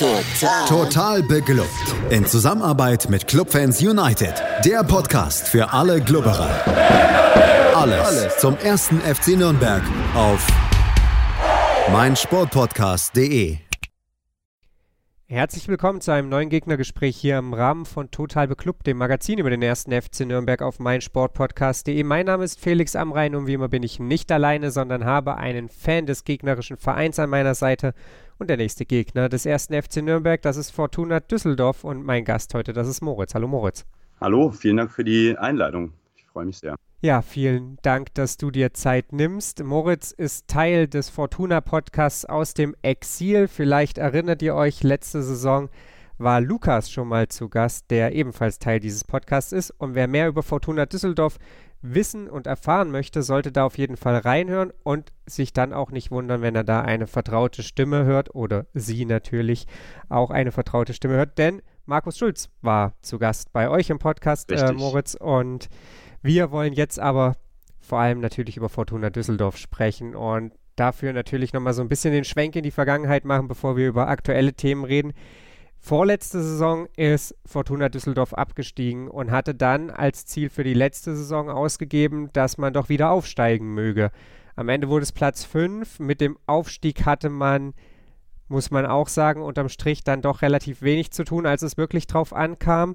Total. 0.00 0.66
Total 0.66 1.22
beglückt. 1.22 1.68
In 2.08 2.24
Zusammenarbeit 2.24 3.10
mit 3.10 3.26
Clubfans 3.26 3.82
United. 3.82 4.32
Der 4.64 4.82
Podcast 4.82 5.46
für 5.46 5.74
alle 5.74 6.00
Glubberer. 6.00 6.48
Alles, 7.74 8.00
Alles 8.00 8.38
zum 8.38 8.56
ersten 8.56 8.98
FC 9.02 9.36
Nürnberg 9.36 9.82
auf 10.14 10.46
meinsportpodcast.de. 11.92 13.58
Herzlich 15.26 15.68
willkommen 15.68 16.00
zu 16.00 16.12
einem 16.12 16.30
neuen 16.30 16.48
Gegnergespräch 16.48 17.18
hier 17.18 17.36
im 17.36 17.52
Rahmen 17.52 17.84
von 17.84 18.10
Total 18.10 18.48
Beklubbt, 18.48 18.86
dem 18.86 18.96
Magazin 18.96 19.38
über 19.38 19.50
den 19.50 19.60
ersten 19.60 19.92
FC 19.92 20.20
Nürnberg 20.20 20.62
auf 20.62 20.78
meinsportpodcast.de. 20.78 22.02
Mein 22.04 22.24
Name 22.24 22.44
ist 22.44 22.58
Felix 22.58 22.96
Amrein 22.96 23.34
und 23.34 23.46
wie 23.46 23.52
immer 23.52 23.68
bin 23.68 23.82
ich 23.82 24.00
nicht 24.00 24.32
alleine, 24.32 24.70
sondern 24.70 25.04
habe 25.04 25.36
einen 25.36 25.68
Fan 25.68 26.06
des 26.06 26.24
gegnerischen 26.24 26.78
Vereins 26.78 27.18
an 27.18 27.28
meiner 27.28 27.54
Seite. 27.54 27.92
Und 28.40 28.48
der 28.48 28.56
nächste 28.56 28.86
Gegner 28.86 29.28
des 29.28 29.44
ersten 29.44 29.74
FC 29.74 29.96
Nürnberg, 29.96 30.40
das 30.40 30.56
ist 30.56 30.70
Fortuna 30.70 31.20
Düsseldorf 31.20 31.84
und 31.84 32.02
mein 32.02 32.24
Gast 32.24 32.54
heute, 32.54 32.72
das 32.72 32.88
ist 32.88 33.02
Moritz. 33.02 33.34
Hallo 33.34 33.46
Moritz. 33.46 33.84
Hallo, 34.18 34.50
vielen 34.50 34.78
Dank 34.78 34.90
für 34.90 35.04
die 35.04 35.36
Einladung. 35.36 35.92
Ich 36.16 36.24
freue 36.24 36.46
mich 36.46 36.56
sehr. 36.56 36.74
Ja, 37.02 37.20
vielen 37.20 37.76
Dank, 37.82 38.14
dass 38.14 38.38
du 38.38 38.50
dir 38.50 38.72
Zeit 38.72 39.12
nimmst. 39.12 39.62
Moritz 39.62 40.10
ist 40.10 40.48
Teil 40.48 40.88
des 40.88 41.10
Fortuna-Podcasts 41.10 42.24
aus 42.24 42.54
dem 42.54 42.74
Exil. 42.80 43.46
Vielleicht 43.46 43.98
erinnert 43.98 44.40
ihr 44.40 44.54
euch, 44.54 44.82
letzte 44.82 45.22
Saison 45.22 45.68
war 46.16 46.40
Lukas 46.40 46.90
schon 46.90 47.08
mal 47.08 47.28
zu 47.28 47.50
Gast, 47.50 47.90
der 47.90 48.14
ebenfalls 48.14 48.58
Teil 48.58 48.80
dieses 48.80 49.04
Podcasts 49.04 49.52
ist. 49.52 49.70
Und 49.70 49.94
wer 49.94 50.08
mehr 50.08 50.28
über 50.28 50.42
Fortuna 50.42 50.86
Düsseldorf 50.86 51.38
wissen 51.82 52.28
und 52.28 52.46
erfahren 52.46 52.90
möchte, 52.90 53.22
sollte 53.22 53.52
da 53.52 53.64
auf 53.64 53.78
jeden 53.78 53.96
Fall 53.96 54.16
reinhören 54.16 54.72
und 54.82 55.12
sich 55.26 55.52
dann 55.52 55.72
auch 55.72 55.90
nicht 55.90 56.10
wundern, 56.10 56.42
wenn 56.42 56.54
er 56.54 56.64
da 56.64 56.82
eine 56.82 57.06
vertraute 57.06 57.62
Stimme 57.62 58.04
hört 58.04 58.34
oder 58.34 58.66
sie 58.74 59.04
natürlich 59.04 59.66
auch 60.08 60.30
eine 60.30 60.52
vertraute 60.52 60.92
Stimme 60.92 61.14
hört. 61.14 61.38
Denn 61.38 61.62
Markus 61.86 62.18
Schulz 62.18 62.50
war 62.60 62.94
zu 63.02 63.18
Gast 63.18 63.52
bei 63.52 63.68
euch 63.68 63.90
im 63.90 63.98
Podcast, 63.98 64.52
äh, 64.52 64.72
Moritz, 64.72 65.14
und 65.14 65.68
wir 66.22 66.50
wollen 66.50 66.72
jetzt 66.72 66.98
aber 66.98 67.36
vor 67.80 67.98
allem 67.98 68.20
natürlich 68.20 68.56
über 68.56 68.68
Fortuna 68.68 69.10
Düsseldorf 69.10 69.56
sprechen 69.56 70.14
und 70.14 70.52
dafür 70.76 71.12
natürlich 71.12 71.52
nochmal 71.52 71.74
so 71.74 71.82
ein 71.82 71.88
bisschen 71.88 72.12
den 72.12 72.24
Schwenk 72.24 72.56
in 72.56 72.62
die 72.62 72.70
Vergangenheit 72.70 73.24
machen, 73.24 73.48
bevor 73.48 73.76
wir 73.76 73.88
über 73.88 74.08
aktuelle 74.08 74.52
Themen 74.52 74.84
reden. 74.84 75.12
Vorletzte 75.82 76.42
Saison 76.42 76.88
ist 76.96 77.34
Fortuna 77.46 77.88
Düsseldorf 77.88 78.34
abgestiegen 78.34 79.08
und 79.08 79.30
hatte 79.30 79.54
dann 79.54 79.90
als 79.90 80.26
Ziel 80.26 80.50
für 80.50 80.62
die 80.62 80.74
letzte 80.74 81.16
Saison 81.16 81.48
ausgegeben, 81.48 82.28
dass 82.34 82.58
man 82.58 82.74
doch 82.74 82.90
wieder 82.90 83.10
aufsteigen 83.10 83.72
möge. 83.72 84.10
Am 84.56 84.68
Ende 84.68 84.90
wurde 84.90 85.04
es 85.04 85.12
Platz 85.12 85.42
5. 85.44 85.98
Mit 85.98 86.20
dem 86.20 86.38
Aufstieg 86.46 87.06
hatte 87.06 87.30
man, 87.30 87.72
muss 88.46 88.70
man 88.70 88.84
auch 88.84 89.08
sagen, 89.08 89.40
unterm 89.40 89.70
Strich 89.70 90.04
dann 90.04 90.20
doch 90.20 90.42
relativ 90.42 90.82
wenig 90.82 91.12
zu 91.12 91.24
tun, 91.24 91.46
als 91.46 91.62
es 91.62 91.78
wirklich 91.78 92.06
drauf 92.06 92.34
ankam. 92.34 92.94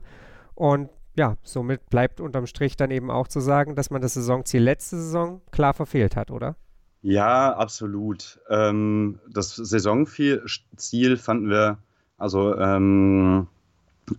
Und 0.53 0.89
ja, 1.17 1.37
somit 1.41 1.89
bleibt 1.89 2.21
unterm 2.21 2.45
Strich 2.45 2.77
dann 2.77 2.91
eben 2.91 3.09
auch 3.09 3.27
zu 3.27 3.39
sagen, 3.39 3.75
dass 3.75 3.89
man 3.89 4.03
das 4.03 4.13
Saisonziel 4.13 4.61
letzte 4.61 4.97
Saison 4.97 5.41
klar 5.49 5.73
verfehlt 5.73 6.15
hat, 6.15 6.29
oder? 6.29 6.55
Ja, 7.01 7.51
absolut. 7.55 8.39
Ähm, 8.47 9.19
das 9.31 9.55
Saisonziel 9.55 11.17
fanden 11.17 11.49
wir 11.49 11.79
also 12.17 12.55
ähm, 12.57 13.47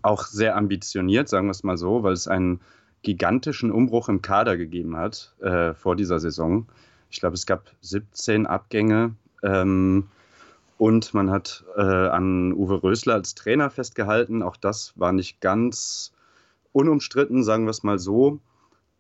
auch 0.03 0.25
sehr 0.25 0.57
ambitioniert, 0.57 1.29
sagen 1.29 1.47
wir 1.47 1.53
es 1.53 1.63
mal 1.63 1.77
so, 1.77 2.03
weil 2.03 2.13
es 2.13 2.29
einen 2.29 2.61
gigantischen 3.03 3.71
Umbruch 3.71 4.09
im 4.09 4.23
Kader 4.23 4.57
gegeben 4.57 4.97
hat 4.97 5.35
äh, 5.41 5.75
vor 5.75 5.97
dieser 5.97 6.19
Saison. 6.19 6.67
Ich 7.11 7.21
glaube, 7.21 7.35
es 7.35 7.47
gab 7.47 7.71
17 7.81 8.47
Abgänge 8.47 9.15
ähm, 9.43 10.07
und 10.79 11.15
man 11.15 11.31
hat 11.31 11.65
äh, 11.77 11.81
an 11.81 12.53
Uwe 12.53 12.83
Rösler 12.83 13.15
als 13.15 13.35
Trainer 13.35 13.71
festgehalten. 13.71 14.43
Auch 14.43 14.57
das 14.57 14.93
war 14.97 15.13
nicht 15.13 15.41
ganz 15.41 16.13
unumstritten, 16.73 17.45
sagen 17.45 17.65
wir 17.65 17.71
es 17.71 17.83
mal 17.83 17.99
so. 17.99 18.41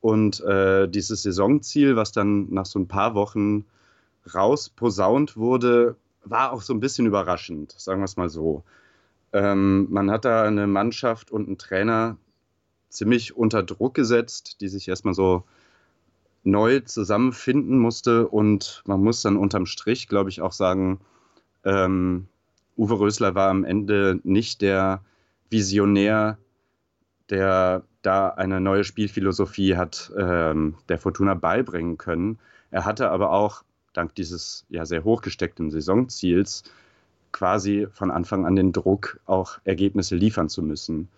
Und 0.00 0.41
äh, 0.41 0.88
dieses 0.88 1.22
Saisonziel, 1.22 1.97
was 1.97 2.12
dann 2.12 2.48
nach 2.50 2.66
so 2.66 2.78
ein 2.78 2.88
paar 2.88 3.15
Wochen 3.15 3.65
rausposaunt 4.32 5.37
wurde, 5.37 5.97
war 6.25 6.53
auch 6.53 6.62
so 6.62 6.72
ein 6.72 6.81
bisschen 6.81 7.06
überraschend, 7.06 7.72
sagen 7.72 8.00
wir 8.00 8.04
es 8.04 8.16
mal 8.16 8.28
so. 8.28 8.62
Ähm, 9.36 9.88
man 9.91 10.10
hat 10.10 10.24
da 10.24 10.44
eine 10.44 10.66
Mannschaft 10.66 11.30
und 11.30 11.47
einen 11.47 11.58
Trainer 11.58 12.16
ziemlich 12.88 13.36
unter 13.36 13.62
Druck 13.62 13.92
gesetzt, 13.92 14.62
die 14.62 14.69
sich 14.69 14.88
erstmal 14.88 15.12
so 15.12 15.44
neu 16.42 16.80
zusammenfinden 16.80 17.78
musste. 17.78 18.28
Und 18.28 18.82
man 18.86 19.02
muss 19.02 19.20
dann 19.20 19.36
unterm 19.36 19.66
Strich, 19.66 20.08
glaube 20.08 20.30
ich, 20.30 20.41
auch 20.41 20.52
sagen, 20.52 21.00
ähm, 21.64 22.28
Uwe 22.78 22.98
Rösler 22.98 23.34
war 23.34 23.50
am 23.50 23.64
Ende 23.64 24.20
nicht 24.24 24.62
der 24.62 25.02
Visionär, 25.50 26.38
der 27.28 27.82
da 28.00 28.28
eine 28.28 28.58
neue 28.62 28.84
Spielphilosophie 28.84 29.76
hat 29.76 30.12
ähm, 30.16 30.76
der 30.88 30.98
Fortuna 30.98 31.34
beibringen 31.34 31.98
können. 31.98 32.38
Er 32.70 32.86
hatte 32.86 33.10
aber 33.10 33.32
auch 33.32 33.64
dank 33.92 34.14
dieses 34.14 34.64
ja 34.70 34.86
sehr 34.86 35.04
hochgesteckten 35.04 35.70
Saisonziels 35.70 36.64
quasi 37.36 37.86
von 37.92 38.10
Anfang 38.10 38.47
an 38.47 38.56
den 38.56 38.72
Druck, 38.72 39.20
auch 39.26 39.58
Ergebnisse 39.64 40.16
liefern 40.16 40.48
zu 40.48 40.62
müssen. 40.62 41.08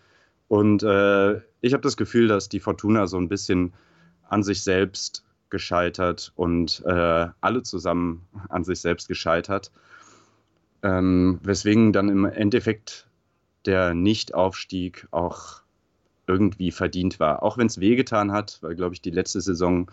Und 0.48 0.82
äh, 0.82 1.36
ich 1.60 1.72
habe 1.74 1.82
das 1.82 1.96
Gefühl, 1.96 2.26
dass 2.26 2.48
die 2.48 2.58
Fortuna 2.58 3.06
so 3.06 3.18
ein 3.18 3.28
bisschen 3.28 3.72
an 4.28 4.42
sich 4.42 4.64
selbst 4.64 5.24
gescheitert 5.48 6.32
und 6.34 6.82
äh, 6.84 7.28
alle 7.40 7.62
zusammen 7.62 8.26
an 8.48 8.64
sich 8.64 8.80
selbst 8.80 9.06
gescheitert. 9.06 9.70
Ähm, 10.82 11.38
weswegen 11.44 11.92
dann 11.92 12.08
im 12.08 12.24
Endeffekt 12.24 13.06
der 13.64 13.94
Nichtaufstieg 13.94 15.06
auch 15.12 15.62
irgendwie 16.26 16.72
verdient 16.72 17.20
war. 17.20 17.44
Auch 17.44 17.58
wenn 17.58 17.68
es 17.68 17.78
wehgetan 17.78 18.32
hat, 18.32 18.58
weil, 18.60 18.74
glaube 18.74 18.94
ich, 18.94 19.02
die 19.02 19.10
letzte 19.10 19.40
Saison 19.40 19.88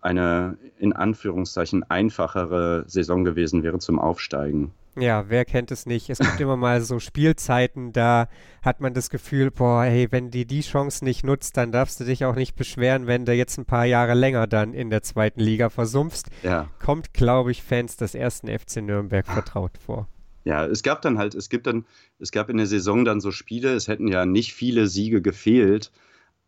eine 0.00 0.58
in 0.78 0.92
Anführungszeichen 0.92 1.84
einfachere 1.84 2.82
Saison 2.88 3.24
gewesen 3.24 3.62
wäre 3.62 3.78
zum 3.78 4.00
Aufsteigen. 4.00 4.72
Ja, 4.96 5.24
wer 5.28 5.44
kennt 5.44 5.72
es 5.72 5.86
nicht? 5.86 6.08
Es 6.08 6.18
gibt 6.18 6.40
immer 6.40 6.56
mal 6.56 6.80
so 6.80 7.00
Spielzeiten, 7.00 7.92
da 7.92 8.28
hat 8.62 8.80
man 8.80 8.94
das 8.94 9.10
Gefühl, 9.10 9.50
boah, 9.50 9.82
hey, 9.82 10.06
wenn 10.10 10.30
du 10.30 10.46
die 10.46 10.60
Chance 10.60 11.04
nicht 11.04 11.24
nutzt, 11.24 11.56
dann 11.56 11.72
darfst 11.72 11.98
du 11.98 12.04
dich 12.04 12.24
auch 12.24 12.36
nicht 12.36 12.54
beschweren, 12.54 13.06
wenn 13.08 13.24
du 13.24 13.34
jetzt 13.34 13.58
ein 13.58 13.64
paar 13.64 13.86
Jahre 13.86 14.14
länger 14.14 14.46
dann 14.46 14.72
in 14.72 14.90
der 14.90 15.02
zweiten 15.02 15.40
Liga 15.40 15.68
versumpfst. 15.68 16.30
Ja. 16.42 16.68
Kommt, 16.78 17.12
glaube 17.12 17.50
ich, 17.50 17.62
Fans 17.62 17.96
des 17.96 18.14
ersten 18.14 18.46
FC 18.46 18.76
Nürnberg 18.82 19.26
vertraut 19.26 19.78
vor. 19.84 20.08
Ja, 20.44 20.66
es 20.66 20.82
gab 20.82 21.02
dann 21.02 21.18
halt, 21.18 21.34
es 21.34 21.48
gibt 21.48 21.66
dann, 21.66 21.86
es 22.18 22.30
gab 22.30 22.50
in 22.50 22.58
der 22.58 22.66
Saison 22.66 23.04
dann 23.04 23.20
so 23.20 23.30
Spiele, 23.30 23.74
es 23.74 23.88
hätten 23.88 24.08
ja 24.08 24.26
nicht 24.26 24.52
viele 24.52 24.86
Siege 24.86 25.22
gefehlt, 25.22 25.90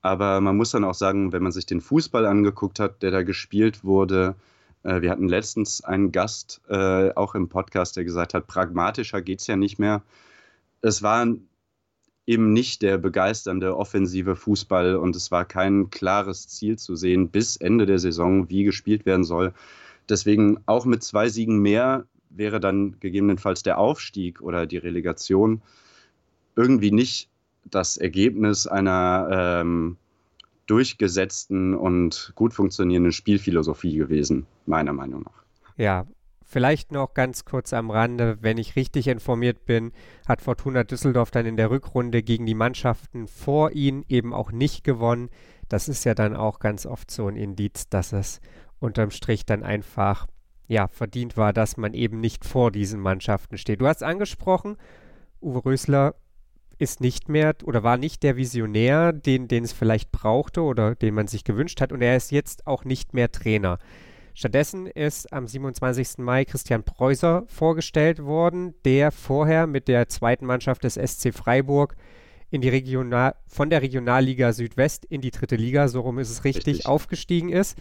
aber 0.02 0.40
man 0.40 0.56
muss 0.56 0.70
dann 0.70 0.84
auch 0.84 0.94
sagen, 0.94 1.32
wenn 1.32 1.42
man 1.42 1.52
sich 1.52 1.66
den 1.66 1.80
Fußball 1.80 2.26
angeguckt 2.26 2.78
hat, 2.78 3.02
der 3.02 3.10
da 3.10 3.22
gespielt 3.22 3.82
wurde, 3.82 4.36
wir 5.02 5.10
hatten 5.10 5.28
letztens 5.28 5.82
einen 5.82 6.12
Gast 6.12 6.60
äh, 6.68 7.10
auch 7.14 7.34
im 7.34 7.48
Podcast, 7.48 7.96
der 7.96 8.04
gesagt 8.04 8.34
hat, 8.34 8.46
pragmatischer 8.46 9.22
geht 9.22 9.40
es 9.40 9.46
ja 9.46 9.56
nicht 9.56 9.78
mehr. 9.78 10.02
Es 10.80 11.02
war 11.02 11.26
eben 12.26 12.52
nicht 12.52 12.82
der 12.82 12.98
begeisternde 12.98 13.76
offensive 13.76 14.36
Fußball 14.36 14.96
und 14.96 15.14
es 15.16 15.30
war 15.30 15.44
kein 15.44 15.90
klares 15.90 16.48
Ziel 16.48 16.76
zu 16.76 16.96
sehen 16.96 17.30
bis 17.30 17.56
Ende 17.56 17.86
der 17.86 17.98
Saison, 17.98 18.50
wie 18.50 18.64
gespielt 18.64 19.06
werden 19.06 19.24
soll. 19.24 19.54
Deswegen 20.08 20.58
auch 20.66 20.84
mit 20.84 21.02
zwei 21.02 21.28
Siegen 21.28 21.60
mehr 21.60 22.06
wäre 22.30 22.60
dann 22.60 22.98
gegebenenfalls 23.00 23.62
der 23.62 23.78
Aufstieg 23.78 24.40
oder 24.40 24.66
die 24.66 24.76
Relegation 24.76 25.62
irgendwie 26.56 26.90
nicht 26.90 27.28
das 27.64 27.96
Ergebnis 27.96 28.66
einer 28.66 29.28
ähm, 29.62 29.96
durchgesetzten 30.66 31.74
und 31.74 32.32
gut 32.34 32.54
funktionierenden 32.54 33.12
Spielphilosophie 33.12 33.96
gewesen, 33.96 34.46
meiner 34.66 34.92
Meinung 34.92 35.22
nach. 35.22 35.42
Ja, 35.76 36.06
vielleicht 36.42 36.92
noch 36.92 37.14
ganz 37.14 37.44
kurz 37.44 37.72
am 37.72 37.90
Rande, 37.90 38.38
wenn 38.40 38.58
ich 38.58 38.76
richtig 38.76 39.08
informiert 39.08 39.64
bin, 39.64 39.92
hat 40.26 40.42
Fortuna 40.42 40.84
Düsseldorf 40.84 41.30
dann 41.30 41.46
in 41.46 41.56
der 41.56 41.70
Rückrunde 41.70 42.22
gegen 42.22 42.46
die 42.46 42.54
Mannschaften 42.54 43.26
vor 43.26 43.72
ihnen 43.72 44.04
eben 44.08 44.32
auch 44.32 44.52
nicht 44.52 44.84
gewonnen. 44.84 45.28
Das 45.68 45.88
ist 45.88 46.04
ja 46.04 46.14
dann 46.14 46.36
auch 46.36 46.58
ganz 46.58 46.86
oft 46.86 47.10
so 47.10 47.26
ein 47.26 47.36
Indiz, 47.36 47.88
dass 47.88 48.12
es 48.12 48.40
unterm 48.78 49.10
Strich 49.10 49.46
dann 49.46 49.62
einfach 49.62 50.26
ja, 50.68 50.88
verdient 50.88 51.36
war, 51.36 51.52
dass 51.52 51.76
man 51.76 51.94
eben 51.94 52.20
nicht 52.20 52.44
vor 52.44 52.70
diesen 52.70 53.00
Mannschaften 53.00 53.58
steht. 53.58 53.80
Du 53.80 53.86
hast 53.86 54.02
angesprochen, 54.02 54.76
Uwe 55.40 55.64
Rösler 55.64 56.14
ist 56.78 57.00
nicht 57.00 57.28
mehr 57.28 57.54
oder 57.64 57.82
war 57.82 57.96
nicht 57.96 58.22
der 58.22 58.36
Visionär, 58.36 59.12
den, 59.12 59.48
den 59.48 59.64
es 59.64 59.72
vielleicht 59.72 60.12
brauchte 60.12 60.62
oder 60.62 60.94
den 60.94 61.14
man 61.14 61.26
sich 61.26 61.44
gewünscht 61.44 61.80
hat 61.80 61.92
und 61.92 62.02
er 62.02 62.16
ist 62.16 62.30
jetzt 62.30 62.66
auch 62.66 62.84
nicht 62.84 63.14
mehr 63.14 63.32
Trainer. 63.32 63.78
Stattdessen 64.34 64.86
ist 64.86 65.32
am 65.32 65.46
27. 65.46 66.18
Mai 66.18 66.44
Christian 66.44 66.82
Preußer 66.82 67.44
vorgestellt 67.46 68.22
worden, 68.22 68.74
der 68.84 69.10
vorher 69.10 69.66
mit 69.66 69.88
der 69.88 70.08
zweiten 70.08 70.44
Mannschaft 70.44 70.84
des 70.84 70.94
SC 70.94 71.32
Freiburg 71.32 71.96
in 72.50 72.60
die 72.60 72.68
Regional 72.68 73.34
von 73.48 73.70
der 73.70 73.80
Regionalliga 73.80 74.52
Südwest 74.52 75.06
in 75.06 75.22
die 75.22 75.30
dritte 75.30 75.56
Liga, 75.56 75.88
so 75.88 76.00
rum 76.00 76.18
ist 76.18 76.30
es 76.30 76.44
richtig, 76.44 76.66
richtig. 76.66 76.86
aufgestiegen 76.86 77.48
ist 77.48 77.78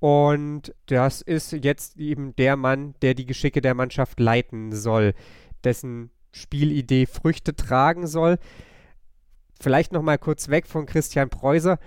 und 0.00 0.74
das 0.86 1.20
ist 1.20 1.52
jetzt 1.52 1.98
eben 1.98 2.34
der 2.36 2.56
Mann, 2.56 2.94
der 3.02 3.12
die 3.12 3.26
Geschicke 3.26 3.60
der 3.60 3.74
Mannschaft 3.74 4.18
leiten 4.18 4.72
soll. 4.72 5.12
Dessen 5.62 6.10
Spielidee 6.32 7.06
Früchte 7.06 7.54
tragen 7.54 8.06
soll. 8.06 8.38
Vielleicht 9.60 9.92
noch 9.92 10.02
mal 10.02 10.18
kurz 10.18 10.48
weg 10.48 10.66
von 10.66 10.86
Christian 10.86 11.28
Preuser. 11.28 11.78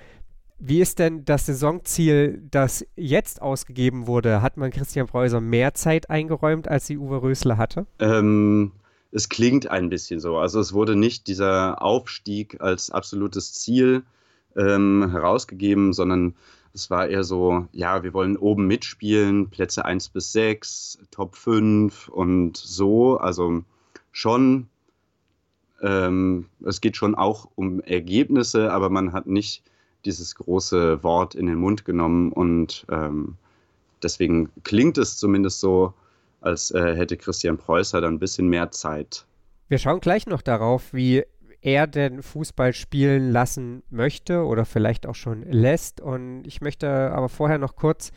Wie 0.60 0.80
ist 0.80 1.00
denn 1.00 1.26
das 1.26 1.48
Saisonziel, 1.48 2.42
das 2.50 2.86
jetzt 2.96 3.42
ausgegeben 3.42 4.08
wurde? 4.08 4.42
Hat 4.42 4.56
man 4.56 4.72
Christian 4.72 5.08
Preuser 5.08 5.42
mehr 5.42 5.74
Zeit 5.74 6.10
eingeräumt, 6.10 6.68
als 6.68 6.88
sie 6.88 6.98
Uwe 6.98 7.22
Rösler 7.22 7.58
hatte? 7.58 7.86
Ähm, 8.00 8.72
es 9.12 9.28
klingt 9.28 9.68
ein 9.68 9.90
bisschen 9.90 10.20
so. 10.20 10.38
Also 10.38 10.60
es 10.60 10.74
wurde 10.74 10.96
nicht 10.96 11.28
dieser 11.28 11.82
Aufstieg 11.82 12.62
als 12.62 12.92
absolutes 12.92 13.54
Ziel 13.54 14.04
ähm, 14.56 15.10
herausgegeben, 15.12 15.94
sondern 15.94 16.36
es 16.74 16.90
war 16.90 17.08
eher 17.08 17.24
so, 17.24 17.68
ja, 17.72 18.04
wir 18.04 18.14
wollen 18.14 18.38
oben 18.38 18.66
mitspielen, 18.66 19.50
Plätze 19.50 19.86
1 19.86 20.10
bis 20.10 20.32
6, 20.32 21.00
Top 21.12 21.36
5 21.36 22.08
und 22.08 22.58
so. 22.58 23.18
Also 23.18 23.64
schon, 24.14 24.70
ähm, 25.82 26.46
es 26.66 26.80
geht 26.80 26.96
schon 26.96 27.16
auch 27.16 27.50
um 27.56 27.82
Ergebnisse, 27.82 28.72
aber 28.72 28.90
man 28.90 29.12
hat 29.12 29.28
nicht 29.28 29.64
dieses 30.06 30.36
große 30.36 31.04
Wort 31.04 31.36
in 31.36 31.48
den 31.48 31.58
Mund 31.58 31.84
genommen 31.84 32.32
und 32.32 32.86
ähm, 32.90 33.36
deswegen 34.02 34.50
klingt 34.64 34.98
es 34.98 35.18
zumindest 35.18 35.60
so, 35.60 35.94
als 36.40 36.72
äh, 36.72 36.96
hätte 36.96 37.18
Christian 37.18 37.58
Preußer 37.58 38.00
dann 38.00 38.16
ein 38.16 38.20
bisschen 38.20 38.48
mehr 38.48 38.72
Zeit. 38.72 39.26
Wir 39.68 39.78
schauen 39.78 40.00
gleich 40.00 40.28
noch 40.28 40.42
darauf, 40.42 40.94
wie 40.94 41.24
er 41.62 41.88
den 41.88 42.22
Fußball 42.22 42.74
spielen 42.74 43.32
lassen 43.32 43.84
möchte 43.90 44.44
oder 44.44 44.66
vielleicht 44.66 45.08
auch 45.08 45.16
schon 45.16 45.44
lässt. 45.44 46.02
Und 46.02 46.44
ich 46.46 46.60
möchte 46.60 47.12
aber 47.12 47.30
vorher 47.30 47.58
noch 47.58 47.78
kurz 47.78 48.12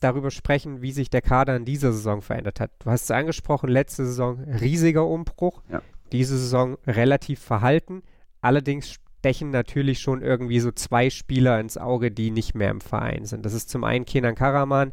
darüber 0.00 0.30
sprechen, 0.30 0.82
wie 0.82 0.92
sich 0.92 1.10
der 1.10 1.22
Kader 1.22 1.56
in 1.56 1.64
dieser 1.64 1.92
Saison 1.92 2.22
verändert 2.22 2.60
hat. 2.60 2.70
Du 2.80 2.90
hast 2.90 3.04
es 3.04 3.10
angesprochen, 3.10 3.68
letzte 3.68 4.04
Saison 4.06 4.38
riesiger 4.44 5.06
Umbruch, 5.06 5.62
ja. 5.70 5.82
diese 6.12 6.36
Saison 6.36 6.76
relativ 6.86 7.40
verhalten. 7.40 8.02
Allerdings 8.40 8.98
stechen 9.20 9.50
natürlich 9.50 10.00
schon 10.00 10.22
irgendwie 10.22 10.60
so 10.60 10.72
zwei 10.72 11.10
Spieler 11.10 11.60
ins 11.60 11.76
Auge, 11.76 12.10
die 12.10 12.30
nicht 12.30 12.54
mehr 12.54 12.70
im 12.70 12.80
Verein 12.80 13.26
sind. 13.26 13.44
Das 13.44 13.52
ist 13.52 13.68
zum 13.68 13.84
einen 13.84 14.06
Kenan 14.06 14.34
Karaman, 14.34 14.92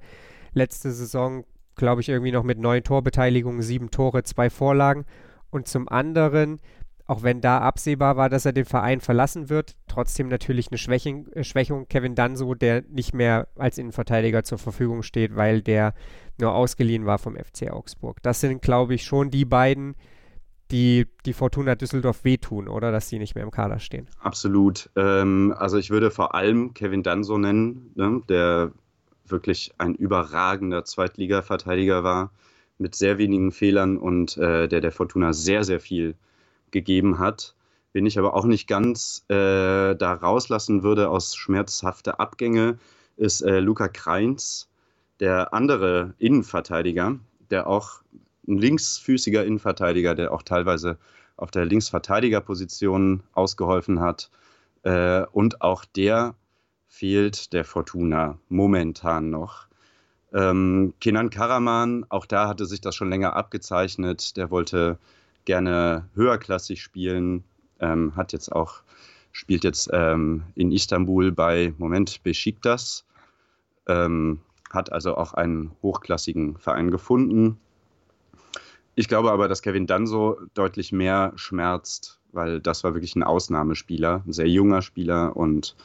letzte 0.53 0.91
Saison, 0.91 1.45
glaube 1.75 2.01
ich, 2.01 2.09
irgendwie 2.09 2.31
noch 2.31 2.43
mit 2.43 2.59
neun 2.59 2.83
Torbeteiligungen, 2.83 3.61
sieben 3.61 3.89
Tore, 3.89 4.23
zwei 4.23 4.49
Vorlagen. 4.49 5.05
Und 5.49 5.67
zum 5.69 5.87
anderen 5.87 6.59
auch 7.07 7.23
wenn 7.23 7.39
da 7.39 7.59
absehbar 7.59 8.17
war, 8.17 8.29
dass 8.29 8.45
er 8.45 8.51
den 8.51 8.65
Verein 8.65 8.99
verlassen 8.99 9.49
wird, 9.49 9.75
trotzdem 9.87 10.27
natürlich 10.27 10.67
eine 10.69 10.77
Schwächung, 10.77 11.27
äh, 11.29 11.45
Schwächung. 11.45 11.87
Kevin 11.87 12.15
Danso, 12.15 12.53
der 12.53 12.83
nicht 12.89 13.13
mehr 13.13 13.47
als 13.55 13.77
Innenverteidiger 13.77 14.43
zur 14.43 14.57
Verfügung 14.57 15.03
steht, 15.03 15.35
weil 15.35 15.61
der 15.61 15.93
nur 16.37 16.53
ausgeliehen 16.53 17.05
war 17.05 17.17
vom 17.17 17.37
FC 17.37 17.71
Augsburg. 17.71 18.21
Das 18.23 18.41
sind, 18.41 18.61
glaube 18.61 18.93
ich, 18.93 19.05
schon 19.05 19.31
die 19.31 19.45
beiden, 19.45 19.95
die 20.69 21.07
die 21.25 21.31
Fortuna 21.31 21.75
Düsseldorf 21.75 22.25
wehtun, 22.25 22.67
oder? 22.67 22.91
Dass 22.91 23.07
sie 23.07 23.19
nicht 23.19 23.35
mehr 23.35 23.45
im 23.45 23.51
Kader 23.51 23.79
stehen. 23.79 24.09
Absolut. 24.19 24.89
Ähm, 24.97 25.55
also 25.57 25.77
ich 25.77 25.89
würde 25.89 26.11
vor 26.11 26.35
allem 26.35 26.73
Kevin 26.73 27.03
Danso 27.03 27.37
nennen, 27.37 27.91
ne, 27.95 28.21
der 28.27 28.73
wirklich 29.25 29.73
ein 29.77 29.95
überragender 29.95 30.83
Zweitliga-Verteidiger 30.83 32.03
war, 32.03 32.31
mit 32.77 32.95
sehr 32.95 33.17
wenigen 33.17 33.53
Fehlern 33.53 33.97
und 33.97 34.37
äh, 34.37 34.67
der 34.67 34.81
der 34.81 34.91
Fortuna 34.91 35.31
sehr, 35.31 35.63
sehr 35.63 35.79
viel 35.79 36.15
gegeben 36.71 37.19
hat, 37.19 37.55
wen 37.93 38.05
ich 38.05 38.19
aber 38.19 38.33
auch 38.33 38.45
nicht 38.45 38.67
ganz 38.67 39.25
äh, 39.29 39.95
da 39.95 40.13
rauslassen 40.13 40.83
würde 40.83 41.09
aus 41.09 41.35
schmerzhafte 41.35 42.19
Abgänge, 42.19 42.77
ist 43.15 43.41
äh, 43.41 43.59
Luca 43.59 43.87
Kreins, 43.87 44.69
der 45.19 45.53
andere 45.53 46.13
Innenverteidiger, 46.19 47.19
der 47.49 47.67
auch 47.67 48.01
ein 48.47 48.57
linksfüßiger 48.57 49.45
Innenverteidiger, 49.45 50.15
der 50.15 50.31
auch 50.31 50.43
teilweise 50.43 50.97
auf 51.35 51.51
der 51.51 51.65
Linksverteidigerposition 51.65 53.23
ausgeholfen 53.33 53.99
hat. 53.99 54.29
Äh, 54.83 55.23
und 55.31 55.61
auch 55.61 55.85
der 55.85 56.35
fehlt 56.87 57.53
der 57.53 57.65
Fortuna 57.65 58.39
momentan 58.49 59.29
noch. 59.29 59.67
Ähm, 60.33 60.93
Kenan 60.99 61.29
Karaman, 61.29 62.05
auch 62.09 62.25
da 62.25 62.47
hatte 62.47 62.65
sich 62.65 62.81
das 62.81 62.95
schon 62.95 63.09
länger 63.09 63.35
abgezeichnet. 63.35 64.37
Der 64.37 64.51
wollte 64.51 64.97
gerne 65.47 66.09
höherklassig 66.13 66.83
spielen, 66.83 67.45
ähm, 67.79 68.15
hat 68.17 68.33
jetzt 68.33 68.51
auch, 68.51 68.81
spielt 69.31 69.63
jetzt 69.63 69.89
ähm, 69.93 70.43
in 70.55 70.73
Istanbul 70.73 71.31
bei 71.31 71.73
Moment 71.77 72.21
Besiktas, 72.21 73.05
ähm, 73.87 74.41
hat 74.71 74.91
also 74.91 75.15
auch 75.15 75.33
einen 75.33 75.71
hochklassigen 75.81 76.57
Verein 76.57 76.91
gefunden. 76.91 77.57
Ich 78.95 79.07
glaube 79.07 79.31
aber, 79.31 79.47
dass 79.47 79.61
Kevin 79.61 79.87
Danso 79.87 80.37
deutlich 80.53 80.91
mehr 80.91 81.31
schmerzt, 81.37 82.19
weil 82.33 82.59
das 82.59 82.83
war 82.83 82.93
wirklich 82.93 83.15
ein 83.15 83.23
Ausnahmespieler, 83.23 84.23
ein 84.27 84.33
sehr 84.33 84.49
junger 84.49 84.81
Spieler 84.81 85.37
und 85.37 85.77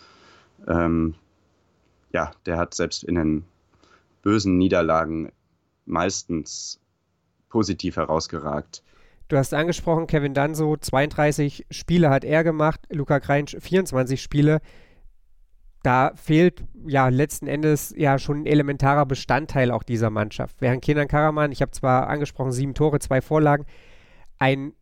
ähm, 0.66 1.14
ja, 2.12 2.32
der 2.46 2.58
hat 2.58 2.74
selbst 2.74 3.04
in 3.04 3.14
den 3.14 3.44
bösen 4.22 4.58
Niederlagen 4.58 5.30
meistens 5.86 6.80
positiv 7.48 7.94
herausgeragt. 7.94 8.82
Du 9.28 9.36
hast 9.36 9.54
angesprochen, 9.54 10.06
Kevin 10.06 10.34
Danso, 10.34 10.76
32 10.76 11.66
Spiele 11.70 12.10
hat 12.10 12.24
er 12.24 12.44
gemacht, 12.44 12.80
Luca 12.90 13.20
Kreinsch 13.20 13.56
24 13.58 14.20
Spiele. 14.20 14.60
Da 15.82 16.12
fehlt 16.14 16.64
ja 16.86 17.08
letzten 17.08 17.46
Endes 17.48 17.92
ja 17.96 18.18
schon 18.18 18.42
ein 18.42 18.46
elementarer 18.46 19.06
Bestandteil 19.06 19.70
auch 19.70 19.82
dieser 19.82 20.10
Mannschaft. 20.10 20.56
Während 20.60 20.84
Kenan 20.84 21.08
Karaman, 21.08 21.50
ich 21.50 21.60
habe 21.60 21.72
zwar 21.72 22.08
angesprochen, 22.08 22.52
sieben 22.52 22.74
Tore, 22.74 23.00
zwei 23.00 23.20
Vorlagen, 23.20 23.64
ein 24.38 24.74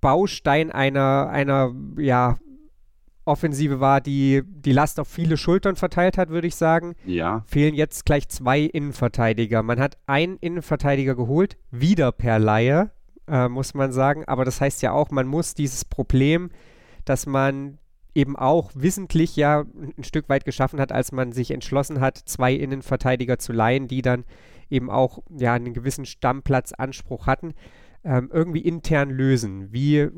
Baustein 0.00 0.70
einer, 0.70 1.28
einer 1.30 1.74
ja, 1.98 2.38
Offensive 3.28 3.78
war, 3.78 4.00
die 4.00 4.42
die 4.46 4.72
Last 4.72 4.98
auf 4.98 5.08
viele 5.08 5.36
Schultern 5.36 5.76
verteilt 5.76 6.16
hat, 6.16 6.30
würde 6.30 6.46
ich 6.46 6.56
sagen. 6.56 6.94
Ja. 7.04 7.44
Fehlen 7.46 7.74
jetzt 7.74 8.06
gleich 8.06 8.28
zwei 8.28 8.60
Innenverteidiger. 8.60 9.62
Man 9.62 9.78
hat 9.78 9.98
einen 10.06 10.38
Innenverteidiger 10.38 11.14
geholt, 11.14 11.58
wieder 11.70 12.10
per 12.10 12.38
Laie 12.38 12.90
äh, 13.30 13.48
muss 13.48 13.74
man 13.74 13.92
sagen. 13.92 14.24
Aber 14.26 14.44
das 14.44 14.60
heißt 14.60 14.82
ja 14.82 14.92
auch, 14.92 15.10
man 15.10 15.26
muss 15.26 15.54
dieses 15.54 15.84
Problem, 15.84 16.50
dass 17.04 17.26
man 17.26 17.78
eben 18.14 18.36
auch 18.36 18.72
wissentlich 18.74 19.36
ja 19.36 19.64
ein 19.96 20.04
Stück 20.04 20.28
weit 20.28 20.44
geschaffen 20.44 20.80
hat, 20.80 20.92
als 20.92 21.12
man 21.12 21.32
sich 21.32 21.50
entschlossen 21.50 22.00
hat, 22.00 22.18
zwei 22.18 22.52
Innenverteidiger 22.54 23.38
zu 23.38 23.52
leihen, 23.52 23.86
die 23.86 24.02
dann 24.02 24.24
eben 24.70 24.90
auch 24.90 25.20
ja 25.30 25.54
einen 25.54 25.72
gewissen 25.72 26.04
Stammplatzanspruch 26.04 27.26
hatten, 27.26 27.54
ähm, 28.04 28.30
irgendwie 28.32 28.60
intern 28.60 29.10
lösen. 29.10 29.72
Wie 29.72 30.08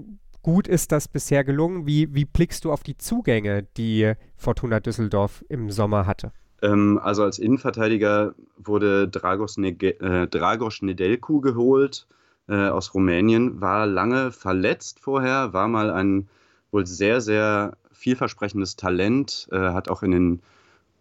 gut 0.43 0.67
ist 0.67 0.93
das 0.93 1.09
bisher 1.09 1.45
gelungen? 1.45 1.87
Wie, 1.87 2.14
wie 2.14 2.25
blickst 2.25 2.64
du 2.64 2.73
auf 2.73 2.83
die 2.83 2.97
Zugänge, 2.97 3.64
die 3.76 4.14
Fortuna 4.37 4.81
Düsseldorf 4.81 5.45
im 5.49 5.71
Sommer 5.71 6.07
hatte? 6.07 6.33
Ähm, 6.62 6.99
also 7.02 7.23
als 7.23 7.38
Innenverteidiger 7.38 8.35
wurde 8.57 9.09
Dragos, 9.09 9.57
Nege 9.57 10.00
äh, 10.00 10.26
Dragos 10.26 10.83
Nedelku 10.83 11.40
geholt 11.40 12.07
äh, 12.50 12.69
aus 12.69 12.92
Rumänien, 12.95 13.61
war 13.61 13.87
lange 13.87 14.33
verletzt 14.33 14.99
vorher, 15.00 15.52
war 15.52 15.69
mal 15.69 15.90
ein 15.90 16.28
wohl 16.73 16.85
sehr, 16.85 17.21
sehr 17.21 17.76
vielversprechendes 17.92 18.76
Talent, 18.76 19.49
äh, 19.52 19.59
hat 19.59 19.88
auch 19.88 20.02
in 20.02 20.11
den 20.11 20.42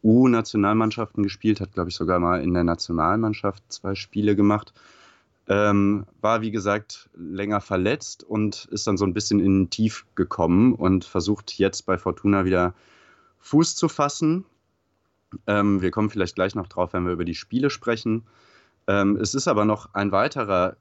U-Nationalmannschaften 0.03 1.24
gespielt, 1.24 1.60
hat, 1.60 1.74
glaube 1.74 1.89
ich, 1.89 1.96
sogar 1.96 2.20
mal 2.20 2.41
in 2.41 2.53
der 2.53 2.63
Nationalmannschaft 2.63 3.63
zwei 3.70 3.96
Spiele 3.96 4.36
gemacht. 4.36 4.74
Ähm, 5.48 6.06
war, 6.22 6.41
wie 6.41 6.51
gesagt, 6.51 7.10
länger 7.18 7.60
verletzt 7.62 8.24
und 8.24 8.68
ist 8.72 8.86
dann 8.86 8.98
so 8.98 9.06
ein 9.06 9.13
bisschen 9.13 9.39
in 9.39 9.63
den 9.63 9.70
Tief 9.72 10.06
gekommen 10.13 10.74
und 10.75 11.03
versucht 11.03 11.58
jetzt 11.58 11.88
bei 11.88 11.98
Fortuna 11.98 12.46
wieder 12.46 12.75
Fuß 13.39 13.75
zu 13.75 13.89
fassen. 13.89 14.46
Ähm, 15.48 15.82
wir 15.82 15.89
kommen 15.89 16.12
vielleicht 16.12 16.36
gleich 16.36 16.53
noch 16.53 16.68
drauf, 16.68 16.94
wenn 16.94 17.06
wir 17.06 17.13
über 17.13 17.25
die 17.25 17.36
Spiele 17.36 17.72
sprechen. 17.72 18.24
Ähm, 18.88 19.15
es 19.15 19.34
ist 19.34 19.48
aber 19.48 19.65
noch 19.65 19.94
ein 19.96 20.12
weiterer 20.12 20.75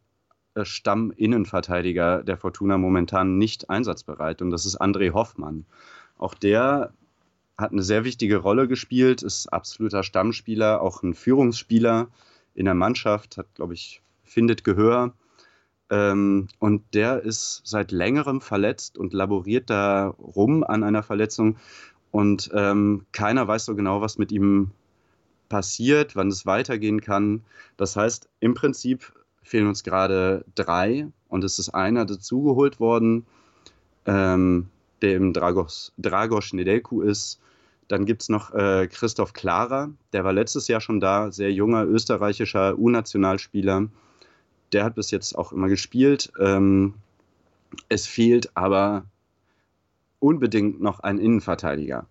Stamm-Innenverteidiger 0.64 2.22
der 2.22 2.36
Fortuna 2.36 2.78
momentan 2.78 3.38
nicht 3.38 3.70
einsatzbereit 3.70 4.42
und 4.42 4.50
das 4.50 4.66
ist 4.66 4.80
André 4.80 5.12
Hoffmann. 5.12 5.64
Auch 6.18 6.34
der 6.34 6.92
hat 7.56 7.72
eine 7.72 7.82
sehr 7.82 8.04
wichtige 8.04 8.36
Rolle 8.36 8.68
gespielt, 8.68 9.22
ist 9.22 9.52
absoluter 9.52 10.02
Stammspieler, 10.02 10.80
auch 10.80 11.02
ein 11.02 11.14
Führungsspieler 11.14 12.08
in 12.54 12.64
der 12.64 12.74
Mannschaft, 12.74 13.36
hat, 13.36 13.46
glaube 13.54 13.74
ich, 13.74 14.00
findet 14.24 14.64
Gehör. 14.64 15.12
Ähm, 15.90 16.48
und 16.58 16.82
der 16.94 17.22
ist 17.22 17.62
seit 17.64 17.90
längerem 17.90 18.40
verletzt 18.40 18.98
und 18.98 19.12
laboriert 19.12 19.70
da 19.70 20.08
rum 20.08 20.62
an 20.62 20.84
einer 20.84 21.02
Verletzung. 21.02 21.56
Und 22.10 22.50
ähm, 22.54 23.06
keiner 23.12 23.48
weiß 23.48 23.64
so 23.64 23.74
genau, 23.74 24.00
was 24.00 24.18
mit 24.18 24.30
ihm 24.30 24.70
passiert, 25.48 26.14
wann 26.14 26.28
es 26.28 26.46
weitergehen 26.46 27.00
kann. 27.00 27.42
Das 27.76 27.96
heißt, 27.96 28.28
im 28.40 28.54
Prinzip 28.54 29.12
fehlen 29.48 29.66
uns 29.66 29.82
gerade 29.82 30.44
drei 30.54 31.08
und 31.28 31.44
es 31.44 31.58
ist 31.58 31.70
einer 31.70 32.04
dazugeholt 32.04 32.80
worden, 32.80 33.26
ähm, 34.06 34.68
der 35.02 35.16
im 35.16 35.32
Dragos, 35.32 35.92
Dragos 35.98 36.52
Nedelku 36.52 37.02
ist. 37.02 37.40
Dann 37.88 38.04
gibt 38.04 38.22
es 38.22 38.28
noch 38.28 38.52
äh, 38.54 38.86
Christoph 38.86 39.32
Klara, 39.32 39.90
der 40.12 40.24
war 40.24 40.32
letztes 40.32 40.68
Jahr 40.68 40.80
schon 40.80 41.00
da, 41.00 41.30
sehr 41.32 41.52
junger 41.52 41.84
österreichischer 41.84 42.78
U-Nationalspieler. 42.78 43.88
Der 44.72 44.84
hat 44.84 44.94
bis 44.94 45.10
jetzt 45.10 45.36
auch 45.36 45.52
immer 45.52 45.68
gespielt. 45.68 46.30
Ähm, 46.38 46.94
Es 47.88 48.06
fehlt 48.06 48.56
aber 48.56 49.04
unbedingt 50.20 50.80
noch 50.80 51.00
ein 51.00 51.18
Innenverteidiger. 51.18 52.06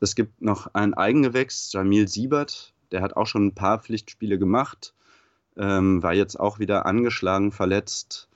Es 0.00 0.14
gibt 0.14 0.40
noch 0.40 0.74
ein 0.74 0.94
Eigengewächs, 0.94 1.72
Jamil 1.72 2.08
Siebert, 2.08 2.72
der 2.90 3.02
hat 3.02 3.16
auch 3.16 3.26
schon 3.26 3.46
ein 3.46 3.54
paar 3.54 3.80
Pflichtspiele 3.80 4.38
gemacht, 4.38 4.94
ähm, 5.56 6.02
war 6.02 6.14
jetzt 6.14 6.38
auch 6.38 6.58
wieder 6.58 6.86
angeschlagen, 6.86 7.52
verletzt. 7.52 8.28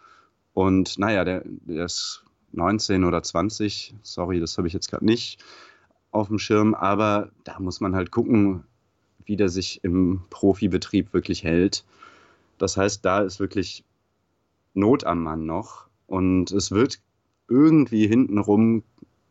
Und 0.55 0.99
naja, 0.99 1.25
der, 1.25 1.43
der 1.45 1.85
ist 1.85 2.25
19 2.53 3.05
oder 3.05 3.23
20, 3.23 3.95
sorry, 4.03 4.41
das 4.41 4.57
habe 4.59 4.67
ich 4.67 4.75
jetzt 4.75 4.91
gerade 4.91 5.05
nicht 5.05 5.43
auf 6.11 6.29
dem 6.29 6.39
Schirm, 6.39 6.75
aber 6.75 7.31
da 7.45 7.59
muss 7.59 7.81
man 7.81 7.95
halt 7.95 8.11
gucken, 8.11 8.65
wie 9.25 9.37
der 9.37 9.49
sich 9.49 9.85
im 9.85 10.23
Profibetrieb 10.31 11.13
wirklich 11.13 11.45
hält. 11.45 11.85
Das 12.57 12.77
heißt, 12.77 13.05
da 13.05 13.21
ist 13.21 13.41
wirklich 13.41 13.85
Not 14.75 15.05
am 15.05 15.23
Mann 15.23 15.45
noch 15.45 15.87
und 16.07 16.51
es 16.51 16.71
wird 16.71 17.01
irgendwie 17.49 18.07
hintenrum, 18.07 18.83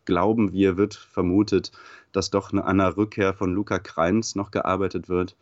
glauben 0.06 0.51
wir, 0.51 0.77
wird 0.77 0.96
vermutet, 0.96 1.72
dass 2.12 2.29
doch 2.29 2.53
an 2.53 2.60
einer 2.60 2.96
Rückkehr 2.96 3.34
von 3.34 3.53
Luca 3.53 3.79
Kreins 3.79 4.36
noch 4.36 4.51
gearbeitet 4.51 5.10
wird. 5.10 5.36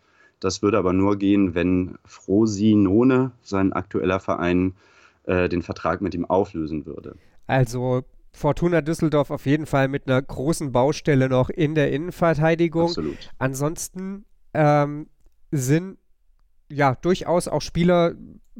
Das 0.45 0.61
würde 0.61 0.77
aber 0.77 0.93
nur 0.93 1.17
gehen, 1.17 1.55
wenn 1.55 1.97
Frosinone, 2.05 3.31
sein 3.41 3.73
aktueller 3.73 4.19
Verein, 4.19 4.75
äh, 5.23 5.49
den 5.49 5.63
Vertrag 5.63 6.01
mit 6.01 6.13
ihm 6.13 6.23
auflösen 6.23 6.85
würde. 6.85 7.15
Also 7.47 8.03
Fortuna 8.31 8.81
Düsseldorf 8.81 9.31
auf 9.31 9.47
jeden 9.47 9.65
Fall 9.65 9.87
mit 9.87 10.07
einer 10.07 10.21
großen 10.21 10.71
Baustelle 10.71 11.29
noch 11.29 11.49
in 11.49 11.73
der 11.73 11.91
Innenverteidigung. 11.91 12.89
Absolut. 12.89 13.31
Ansonsten 13.39 14.25
ähm, 14.53 15.07
sind 15.49 15.97
ja 16.69 16.93
durchaus 16.93 17.47
auch 17.47 17.63
Spieler 17.63 18.13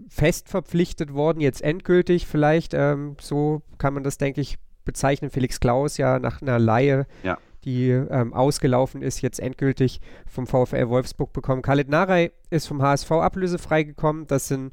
fest 0.09 0.49
verpflichtet 0.49 1.13
worden, 1.13 1.39
jetzt 1.39 1.61
endgültig 1.61 2.25
vielleicht. 2.25 2.73
Ähm, 2.73 3.15
so 3.21 3.61
kann 3.77 3.93
man 3.93 4.03
das, 4.03 4.17
denke 4.17 4.41
ich, 4.41 4.57
bezeichnen. 4.85 5.29
Felix 5.29 5.59
Klaus 5.59 5.97
ja 5.97 6.17
nach 6.17 6.41
einer 6.41 6.57
Laie, 6.57 7.05
ja. 7.21 7.37
Die 7.65 7.89
ähm, 7.89 8.33
ausgelaufen 8.33 9.01
ist, 9.01 9.21
jetzt 9.21 9.39
endgültig 9.39 9.99
vom 10.27 10.47
VfL 10.47 10.87
Wolfsburg 10.87 11.33
bekommen. 11.33 11.61
Khaled 11.61 11.89
Narei 11.89 12.31
ist 12.49 12.67
vom 12.67 12.81
HSV 12.81 13.11
ablösefrei 13.11 13.83
gekommen. 13.83 14.27
Das 14.27 14.47
sind, 14.47 14.71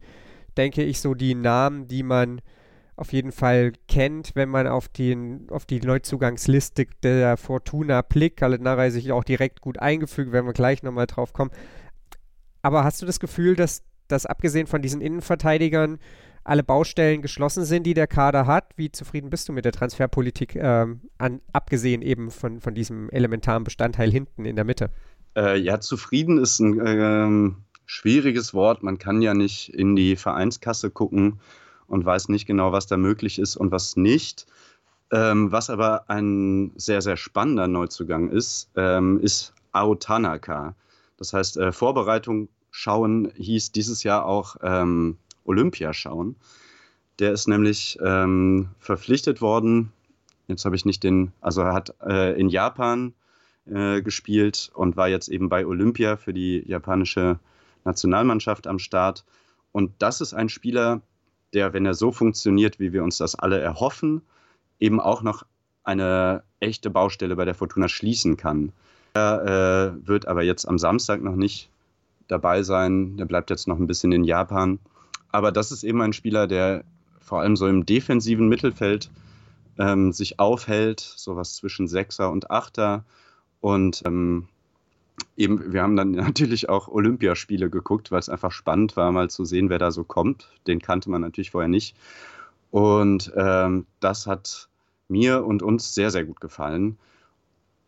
denke 0.56 0.82
ich, 0.82 1.00
so 1.00 1.14
die 1.14 1.34
Namen, 1.34 1.88
die 1.88 2.02
man 2.02 2.40
auf 2.94 3.12
jeden 3.12 3.32
Fall 3.32 3.72
kennt, 3.88 4.32
wenn 4.34 4.50
man 4.50 4.66
auf, 4.66 4.88
den, 4.88 5.48
auf 5.50 5.64
die 5.64 5.80
Neuzugangsliste 5.80 6.86
der 7.02 7.36
Fortuna 7.36 8.02
blickt. 8.02 8.36
Khaled 8.36 8.60
Narei 8.60 8.90
sich 8.90 9.10
auch 9.10 9.24
direkt 9.24 9.62
gut 9.62 9.78
eingefügt, 9.78 10.30
werden 10.30 10.46
wir 10.46 10.52
gleich 10.52 10.82
nochmal 10.82 11.06
drauf 11.06 11.32
kommen. 11.32 11.50
Aber 12.60 12.84
hast 12.84 13.02
du 13.02 13.06
das 13.06 13.18
Gefühl, 13.18 13.56
dass, 13.56 13.82
dass 14.08 14.26
abgesehen 14.26 14.66
von 14.66 14.82
diesen 14.82 15.00
Innenverteidigern 15.00 15.98
alle 16.44 16.62
Baustellen 16.62 17.22
geschlossen 17.22 17.64
sind, 17.64 17.84
die 17.84 17.94
der 17.94 18.06
Kader 18.06 18.46
hat? 18.46 18.72
Wie 18.76 18.90
zufrieden 18.90 19.30
bist 19.30 19.48
du 19.48 19.52
mit 19.52 19.64
der 19.64 19.72
Transferpolitik, 19.72 20.56
ähm, 20.56 21.02
an, 21.18 21.40
abgesehen 21.52 22.02
eben 22.02 22.30
von, 22.30 22.60
von 22.60 22.74
diesem 22.74 23.10
elementaren 23.10 23.64
Bestandteil 23.64 24.10
hinten 24.10 24.44
in 24.44 24.56
der 24.56 24.64
Mitte? 24.64 24.90
Äh, 25.36 25.58
ja, 25.58 25.80
zufrieden 25.80 26.38
ist 26.38 26.58
ein 26.58 26.80
äh, 26.80 27.54
schwieriges 27.86 28.54
Wort. 28.54 28.82
Man 28.82 28.98
kann 28.98 29.22
ja 29.22 29.34
nicht 29.34 29.68
in 29.70 29.96
die 29.96 30.16
Vereinskasse 30.16 30.90
gucken 30.90 31.40
und 31.86 32.04
weiß 32.04 32.28
nicht 32.28 32.46
genau, 32.46 32.72
was 32.72 32.86
da 32.86 32.96
möglich 32.96 33.38
ist 33.38 33.56
und 33.56 33.70
was 33.70 33.96
nicht. 33.96 34.46
Ähm, 35.10 35.52
was 35.52 35.68
aber 35.68 36.08
ein 36.08 36.72
sehr, 36.76 37.02
sehr 37.02 37.16
spannender 37.16 37.68
Neuzugang 37.68 38.30
ist, 38.30 38.70
ähm, 38.76 39.20
ist 39.20 39.52
Ao 39.72 39.94
Tanaka. 39.94 40.74
Das 41.18 41.34
heißt, 41.34 41.58
äh, 41.58 41.70
Vorbereitung 41.72 42.48
schauen 42.70 43.30
hieß 43.36 43.72
dieses 43.72 44.02
Jahr 44.02 44.24
auch 44.24 44.56
ähm, 44.62 45.18
Olympia 45.44 45.92
schauen. 45.92 46.36
Der 47.18 47.32
ist 47.32 47.48
nämlich 47.48 47.98
ähm, 48.02 48.68
verpflichtet 48.78 49.40
worden. 49.40 49.92
Jetzt 50.48 50.64
habe 50.64 50.76
ich 50.76 50.84
nicht 50.84 51.02
den, 51.04 51.32
also 51.40 51.62
er 51.62 51.72
hat 51.72 51.94
äh, 52.04 52.38
in 52.38 52.48
Japan 52.48 53.14
äh, 53.66 54.02
gespielt 54.02 54.70
und 54.74 54.96
war 54.96 55.08
jetzt 55.08 55.28
eben 55.28 55.48
bei 55.48 55.66
Olympia 55.66 56.16
für 56.16 56.32
die 56.32 56.64
japanische 56.66 57.38
Nationalmannschaft 57.84 58.66
am 58.66 58.78
Start. 58.78 59.24
Und 59.72 59.92
das 59.98 60.20
ist 60.20 60.34
ein 60.34 60.48
Spieler, 60.48 61.00
der, 61.52 61.72
wenn 61.72 61.86
er 61.86 61.94
so 61.94 62.12
funktioniert, 62.12 62.80
wie 62.80 62.92
wir 62.92 63.02
uns 63.02 63.18
das 63.18 63.34
alle 63.34 63.60
erhoffen, 63.60 64.22
eben 64.80 65.00
auch 65.00 65.22
noch 65.22 65.44
eine 65.84 66.42
echte 66.60 66.90
Baustelle 66.90 67.36
bei 67.36 67.44
der 67.44 67.54
Fortuna 67.54 67.88
schließen 67.88 68.36
kann. 68.36 68.72
Er 69.14 69.94
äh, 70.02 70.06
wird 70.06 70.26
aber 70.26 70.42
jetzt 70.42 70.66
am 70.66 70.78
Samstag 70.78 71.22
noch 71.22 71.36
nicht 71.36 71.68
dabei 72.28 72.62
sein. 72.62 73.16
Der 73.16 73.26
bleibt 73.26 73.50
jetzt 73.50 73.68
noch 73.68 73.78
ein 73.78 73.86
bisschen 73.86 74.12
in 74.12 74.24
Japan. 74.24 74.78
Aber 75.32 75.50
das 75.50 75.72
ist 75.72 75.82
eben 75.82 76.00
ein 76.02 76.12
Spieler, 76.12 76.46
der 76.46 76.84
vor 77.20 77.40
allem 77.40 77.56
so 77.56 77.66
im 77.66 77.86
defensiven 77.86 78.48
Mittelfeld 78.48 79.10
ähm, 79.78 80.12
sich 80.12 80.38
aufhält, 80.38 81.00
sowas 81.00 81.56
zwischen 81.56 81.88
Sechser 81.88 82.30
und 82.30 82.50
Achter. 82.50 83.04
Und 83.60 84.02
ähm, 84.04 84.48
eben, 85.36 85.72
wir 85.72 85.82
haben 85.82 85.96
dann 85.96 86.10
natürlich 86.12 86.68
auch 86.68 86.88
Olympiaspiele 86.88 87.70
geguckt, 87.70 88.10
weil 88.12 88.20
es 88.20 88.28
einfach 88.28 88.52
spannend 88.52 88.96
war, 88.96 89.10
mal 89.12 89.30
zu 89.30 89.44
sehen, 89.44 89.70
wer 89.70 89.78
da 89.78 89.90
so 89.90 90.04
kommt. 90.04 90.48
Den 90.66 90.80
kannte 90.80 91.10
man 91.10 91.22
natürlich 91.22 91.50
vorher 91.50 91.68
nicht. 91.68 91.96
Und 92.70 93.32
ähm, 93.36 93.86
das 94.00 94.26
hat 94.26 94.68
mir 95.08 95.44
und 95.44 95.62
uns 95.62 95.94
sehr, 95.94 96.10
sehr 96.10 96.24
gut 96.24 96.40
gefallen. 96.40 96.98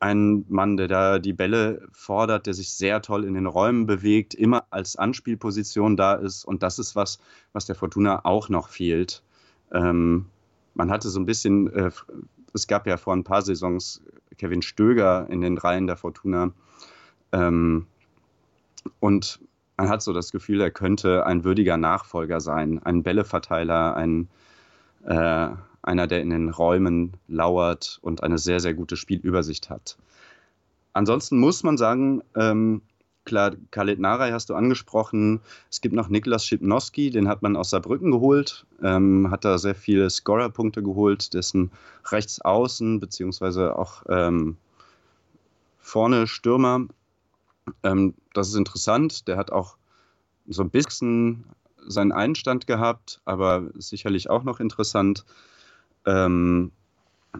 Ein 0.04 0.44
Mann, 0.49 0.76
der 0.76 0.88
da 0.88 1.18
die 1.18 1.32
Bälle 1.32 1.88
fordert, 1.92 2.46
der 2.46 2.52
sich 2.52 2.70
sehr 2.75 3.00
toll 3.00 3.25
in 3.25 3.32
den 3.32 3.46
Räumen 3.46 3.87
bewegt, 3.87 4.34
immer 4.34 4.66
als 4.70 4.96
Anspielposition 4.96 5.96
da 5.96 6.12
ist. 6.14 6.44
Und 6.44 6.62
das 6.62 6.78
ist 6.78 6.94
was, 6.94 7.18
was 7.54 7.64
der 7.64 7.75
Fortuna 7.75 8.25
auch 8.25 8.50
noch 8.50 8.68
fehlt. 8.68 9.23
Ähm, 9.73 10.26
man 10.75 10.90
hatte 10.90 11.08
so 11.08 11.18
ein 11.18 11.25
bisschen, 11.25 11.73
äh, 11.73 11.90
es 12.52 12.66
gab 12.66 12.87
ja 12.87 12.99
vor 12.99 13.14
ein 13.14 13.25
paar 13.25 13.40
Saisons 13.40 14.02
Kevin 14.37 14.61
Stöger 14.61 15.26
in 15.30 15.40
den 15.40 15.56
Reihen 15.56 15.87
der 15.87 15.96
Fortuna 15.96 16.52
ähm, 17.32 17.87
und 19.00 19.40
man 19.76 19.88
hat 19.88 20.02
so 20.02 20.12
das 20.12 20.30
Gefühl, 20.30 20.61
er 20.61 20.70
könnte 20.70 21.26
ein 21.26 21.44
würdiger 21.44 21.76
Nachfolger 21.76 22.40
sein, 22.40 22.80
ein 22.84 23.02
Bälleverteiler, 23.02 23.96
ein, 23.96 24.28
äh, 25.04 25.49
einer, 25.85 26.07
der 26.07 26.23
in 26.23 26.31
den 26.31 26.50
Räumen 26.50 27.12
lauert 27.29 27.99
und 28.03 28.23
eine 28.23 28.38
sehr, 28.38 28.61
sehr 28.61 28.75
gute 28.75 28.97
Spielübersicht 28.97 29.71
hat. 29.71 29.97
Ansonsten 30.93 31.38
muss 31.38 31.62
man 31.62 31.76
sagen, 31.76 32.23
ähm, 32.37 32.83
klar, 33.25 33.53
Khaled 33.71 33.99
Narei 33.99 34.33
hast 34.33 34.50
du 34.50 34.55
angesprochen. 34.55 35.41
Es 35.71 35.81
gibt 35.81 35.95
noch 35.95 36.09
Niklas 36.09 36.47
Schipnowski, 36.47 37.11
den 37.11 37.29
hat 37.29 37.43
man 37.43 37.57
aus 37.57 37.71
Saarbrücken 37.71 38.11
geholt, 38.11 38.67
ähm, 38.83 39.31
hat 39.31 39.45
da 39.45 39.59
sehr 39.59 39.75
viele 39.75 40.09
Scorerpunkte 40.11 40.83
geholt, 40.83 41.35
dessen 41.35 41.71
Rechtsaußen 42.11 43.00
beziehungsweise 43.00 43.79
auch 43.79 44.05
ähm, 44.09 44.57
vorne 45.79 46.26
Stürmer 46.26 46.87
ähm, 47.83 48.14
das 48.33 48.49
ist 48.49 48.57
interessant. 48.57 49.29
Der 49.29 49.37
hat 49.37 49.53
auch 49.53 49.76
so 50.47 50.62
ein 50.62 50.71
bisschen 50.71 51.45
seinen 51.87 52.12
Einstand 52.12 52.67
gehabt, 52.67 53.21
aber 53.25 53.71
sicherlich 53.75 54.31
auch 54.31 54.45
noch 54.45 54.61
interessant. 54.61 55.25
Ähm, 56.06 56.70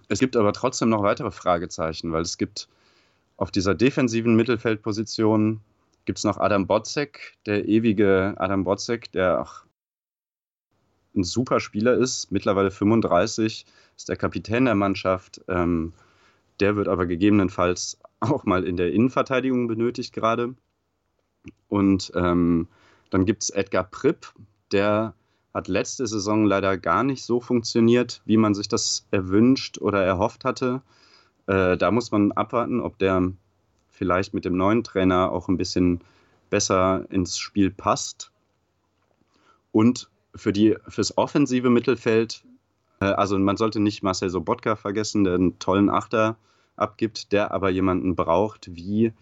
es 0.09 0.19
gibt 0.19 0.37
aber 0.37 0.53
trotzdem 0.53 0.89
noch 0.89 1.03
weitere 1.03 1.31
Fragezeichen, 1.31 2.13
weil 2.13 2.23
es 2.23 2.39
gibt 2.39 2.69
auf 3.37 3.51
dieser 3.51 3.75
defensiven 3.75 4.37
Mittelfeldposition 4.37 5.61
gibt 6.05 6.19
es 6.19 6.25
noch 6.25 6.39
Adam 6.39 6.67
Botzek, 6.67 7.37
der 7.47 7.67
ewige 7.67 8.35
Adam 8.37 8.65
Botzek, 8.65 9.11
der 9.13 9.41
auch 9.41 9.65
ein 11.17 11.25
super 11.25 11.61
Spieler 11.61 11.95
ist, 11.95 12.31
mittlerweile 12.33 12.71
35, 12.71 13.67
ist 13.97 14.09
der 14.09 14.17
Kapitän 14.17 14.65
der 14.65 14.75
Mannschaft. 14.75 15.41
Ähm, 15.49 15.93
der 16.61 16.77
wird 16.77 16.89
aber 16.89 17.07
gegebenenfalls 17.07 17.99
auch 18.21 18.45
mal 18.45 18.65
in 18.65 18.77
der 18.77 18.93
Innenverteidigung 18.93 19.69
benötigt 19.69 20.13
gerade. 20.13 20.55
Und 21.69 22.13
ähm, 22.15 22.69
dann 23.11 23.27
gibt 23.27 23.43
es 23.45 23.51
Edgar 23.51 23.85
Pripp, 23.85 24.33
der 24.73 25.15
hat 25.55 25.69
letzte 25.69 26.07
Saison 26.07 26.45
leider 26.45 26.77
gar 26.77 27.05
nicht 27.05 27.25
so 27.25 27.41
funktioniert, 27.41 28.21
wie 28.25 28.37
man 28.37 28.55
sich 28.55 28.67
das 28.69 29.07
erwünscht 29.13 29.79
oder 29.79 30.05
erhofft 30.05 30.45
hatte. 30.45 30.83
Äh, 31.47 31.77
da 31.77 31.93
muss 31.93 32.11
man 32.11 32.33
abwarten, 32.33 32.81
ob 32.81 32.99
der 32.99 33.33
vielleicht 33.89 34.35
mit 34.35 34.45
dem 34.45 34.57
neuen 34.57 34.83
Trainer 34.83 35.31
auch 35.31 35.49
ein 35.49 35.57
bisschen 35.57 36.01
besser 36.51 37.07
ins 37.11 37.39
Spiel 37.39 37.71
passt. 37.71 38.33
Und 39.71 40.11
für 40.35 40.53
die, 40.53 40.77
fürs 40.89 41.17
offensive 41.17 41.71
Mittelfeld, 41.71 42.45
äh, 43.01 43.07
also 43.07 43.39
man 43.39 43.57
sollte 43.57 43.79
nicht 43.79 44.03
Marcel 44.03 44.31
Sobotka 44.31 44.75
vergessen, 44.75 45.23
der 45.23 45.35
einen 45.35 45.59
tollen 45.61 45.89
Achter 45.89 46.37
abgibt, 46.75 47.31
der 47.31 47.53
aber 47.53 47.71
jemanden 47.71 48.17
braucht 48.17 48.75
wie 48.75 49.13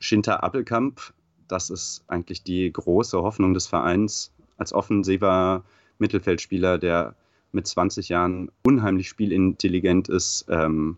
Schinter 0.00 0.42
Appelkamp. 0.42 1.12
Das 1.46 1.70
ist 1.70 2.02
eigentlich 2.08 2.42
die 2.42 2.72
große 2.72 3.22
Hoffnung 3.22 3.54
des 3.54 3.68
Vereins 3.68 4.32
als 4.56 4.72
offensiver 4.72 5.64
Mittelfeldspieler, 5.98 6.78
der 6.78 7.14
mit 7.52 7.66
20 7.66 8.08
Jahren 8.08 8.50
unheimlich 8.64 9.08
spielintelligent 9.08 10.08
ist 10.08 10.46
ähm, 10.48 10.96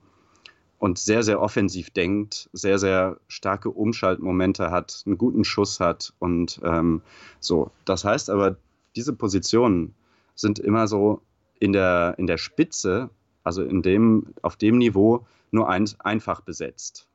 und 0.78 0.98
sehr, 0.98 1.22
sehr 1.22 1.40
offensiv 1.40 1.90
denkt, 1.90 2.48
sehr, 2.52 2.78
sehr 2.78 3.18
starke 3.28 3.70
Umschaltmomente 3.70 4.70
hat, 4.70 5.02
einen 5.06 5.18
guten 5.18 5.44
Schuss 5.44 5.80
hat 5.80 6.12
und 6.18 6.60
ähm, 6.64 7.02
so. 7.40 7.70
Das 7.84 8.04
heißt 8.04 8.30
aber, 8.30 8.56
diese 8.94 9.12
Positionen 9.12 9.94
sind 10.34 10.58
immer 10.58 10.88
so 10.88 11.22
in 11.60 11.72
der, 11.72 12.14
in 12.18 12.26
der 12.26 12.38
Spitze, 12.38 13.10
also 13.44 13.62
in 13.62 13.82
dem, 13.82 14.34
auf 14.42 14.56
dem 14.56 14.78
Niveau, 14.78 15.26
nur 15.50 15.68
ein, 15.68 15.88
einfach 16.00 16.40
besetzt. 16.40 17.06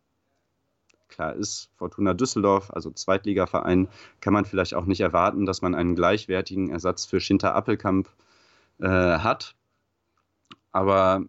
Klar 1.12 1.36
ist 1.36 1.70
Fortuna 1.76 2.14
Düsseldorf, 2.14 2.72
also 2.72 2.90
Zweitligaverein, 2.90 3.88
kann 4.22 4.34
man 4.34 4.46
vielleicht 4.46 4.74
auch 4.74 4.86
nicht 4.86 5.02
erwarten, 5.02 5.46
dass 5.46 5.62
man 5.62 5.76
einen 5.76 5.96
gleichwertigen 5.96 6.70
Ersatz 6.70 7.06
für 7.06 7.20
Schinter 7.20 7.54
Appelkamp 7.54 8.10
äh, 8.80 8.88
hat. 8.88 9.56
Aber 10.72 11.26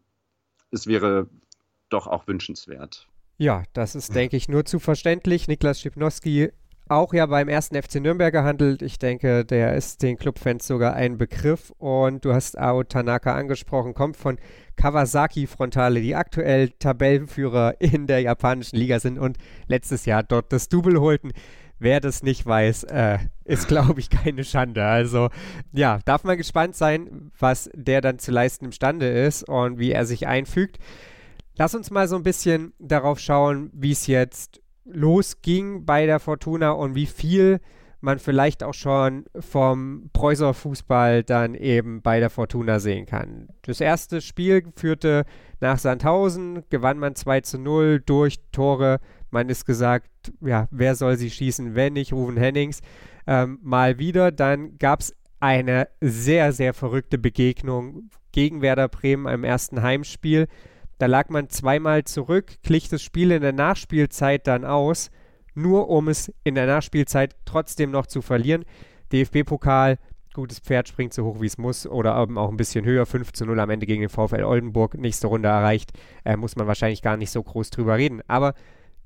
es 0.70 0.86
wäre 0.86 1.28
doch 1.90 2.06
auch 2.06 2.26
wünschenswert. 2.26 3.08
Ja, 3.38 3.64
das 3.72 3.94
ist, 3.94 4.14
denke 4.14 4.36
ich, 4.36 4.48
nur 4.48 4.64
zu 4.64 4.78
verständlich. 4.78 5.48
Niklas 5.48 5.80
Schipnowski 5.80 6.52
auch 6.92 7.12
ja 7.14 7.26
beim 7.26 7.49
ersten 7.49 7.80
FC 7.80 7.96
Nürnberg 7.96 8.32
gehandelt. 8.32 8.82
Ich 8.82 8.99
denke, 8.99 9.44
der 9.44 9.75
ist 9.75 10.02
den 10.02 10.16
Clubfans 10.16 10.66
sogar 10.66 10.94
ein 10.94 11.18
Begriff. 11.18 11.72
Und 11.78 12.25
du 12.25 12.32
hast 12.32 12.58
Ao 12.58 12.82
Tanaka 12.84 13.34
angesprochen, 13.34 13.94
kommt 13.94 14.16
von 14.16 14.38
Kawasaki 14.76 15.46
Frontale, 15.46 16.00
die 16.00 16.14
aktuell 16.14 16.70
Tabellenführer 16.70 17.80
in 17.80 18.06
der 18.06 18.20
japanischen 18.20 18.76
Liga 18.76 19.00
sind 19.00 19.18
und 19.18 19.38
letztes 19.66 20.06
Jahr 20.06 20.22
dort 20.22 20.52
das 20.52 20.68
Double 20.68 21.00
holten. 21.00 21.32
Wer 21.78 22.00
das 22.00 22.22
nicht 22.22 22.46
weiß, 22.46 22.84
äh, 22.84 23.18
ist, 23.44 23.68
glaube 23.68 24.00
ich, 24.00 24.08
keine 24.08 24.44
Schande. 24.44 24.84
Also, 24.84 25.30
ja, 25.72 25.99
darf 26.04 26.25
man 26.25 26.37
gespannt 26.37 26.76
sein, 26.76 27.30
was 27.38 27.68
der 27.75 28.00
dann 28.00 28.18
zu 28.18 28.30
leisten 28.30 28.66
imstande 28.66 29.08
ist 29.08 29.49
und 29.49 29.78
wie 29.78 29.92
er 29.92 30.06
sich 30.06 30.26
einfügt. 30.26 30.78
Lass 31.56 31.75
uns 31.75 31.90
mal 31.90 32.08
so 32.08 32.16
ein 32.16 32.22
bisschen 32.22 32.72
darauf 32.78 33.18
schauen, 33.18 33.70
wie 33.75 33.92
es 33.92 34.06
jetzt 34.06 34.62
losging 34.84 35.84
bei 35.84 36.06
der 36.06 36.20
Fortuna 36.20 36.72
und 36.72 36.94
wie 36.94 37.06
viel 37.06 37.60
man 38.02 38.18
vielleicht 38.18 38.64
auch 38.64 38.74
schon 38.74 39.24
vom 39.38 40.10
Preußer 40.12 40.54
Fußball 40.54 41.22
dann 41.22 41.54
eben 41.54 42.02
bei 42.02 42.18
der 42.18 42.30
Fortuna 42.30 42.80
sehen 42.80 43.06
kann. 43.06 43.48
Das 43.62 43.80
erste 43.80 44.20
Spiel 44.20 44.64
führte 44.74 45.24
nach 45.60 45.78
Sandhausen, 45.78 46.64
gewann 46.68 46.98
man 46.98 47.14
2 47.14 47.42
zu 47.42 47.58
0 47.58 48.02
durch 48.04 48.40
Tore. 48.50 48.98
Man 49.30 49.48
ist 49.48 49.64
gesagt, 49.64 50.10
ja, 50.40 50.66
wer 50.72 50.96
soll 50.96 51.16
sie 51.16 51.30
schießen, 51.30 51.76
wenn 51.76 51.92
nicht 51.92 52.12
Ruven 52.12 52.36
Hennings. 52.36 52.80
Ähm, 53.26 53.60
mal 53.62 53.98
wieder, 54.00 54.32
dann 54.32 54.78
gab 54.78 55.00
es 55.00 55.14
eine 55.38 55.88
sehr, 56.00 56.52
sehr 56.52 56.74
verrückte 56.74 57.18
Begegnung 57.18 58.10
gegen 58.32 58.62
Werder 58.62 58.88
Bremen 58.88 59.32
im 59.32 59.44
ersten 59.44 59.82
Heimspiel. 59.82 60.48
Da 61.02 61.06
lag 61.06 61.30
man 61.30 61.49
zweimal 61.49 62.04
zurück, 62.04 62.62
glich 62.62 62.88
das 62.88 63.02
Spiel 63.02 63.32
in 63.32 63.42
der 63.42 63.52
Nachspielzeit 63.52 64.47
dann 64.47 64.64
aus, 64.64 65.11
nur 65.52 65.88
um 65.88 66.06
es 66.06 66.32
in 66.44 66.54
der 66.54 66.68
Nachspielzeit 66.68 67.35
trotzdem 67.44 67.90
noch 67.90 68.06
zu 68.06 68.23
verlieren. 68.23 68.64
DFB-Pokal, 69.11 69.99
gutes 70.32 70.61
Pferd 70.61 70.87
springt 70.87 71.12
so 71.12 71.25
hoch 71.25 71.40
wie 71.40 71.47
es 71.47 71.59
muss 71.59 71.88
oder 71.88 72.23
eben 72.23 72.38
auch 72.38 72.50
ein 72.50 72.56
bisschen 72.56 72.85
höher, 72.85 73.04
5 73.04 73.32
zu 73.32 73.44
0 73.47 73.59
am 73.59 73.71
Ende 73.71 73.87
gegen 73.87 74.02
den 74.02 74.11
VfL 74.11 74.44
Oldenburg, 74.44 74.94
nächste 74.97 75.26
Runde 75.26 75.49
erreicht, 75.49 75.90
äh, 76.25 76.37
muss 76.37 76.54
man 76.54 76.68
wahrscheinlich 76.68 77.02
gar 77.02 77.16
nicht 77.16 77.32
so 77.32 77.42
groß 77.42 77.71
drüber 77.71 77.97
reden. 77.97 78.21
Aber 78.28 78.54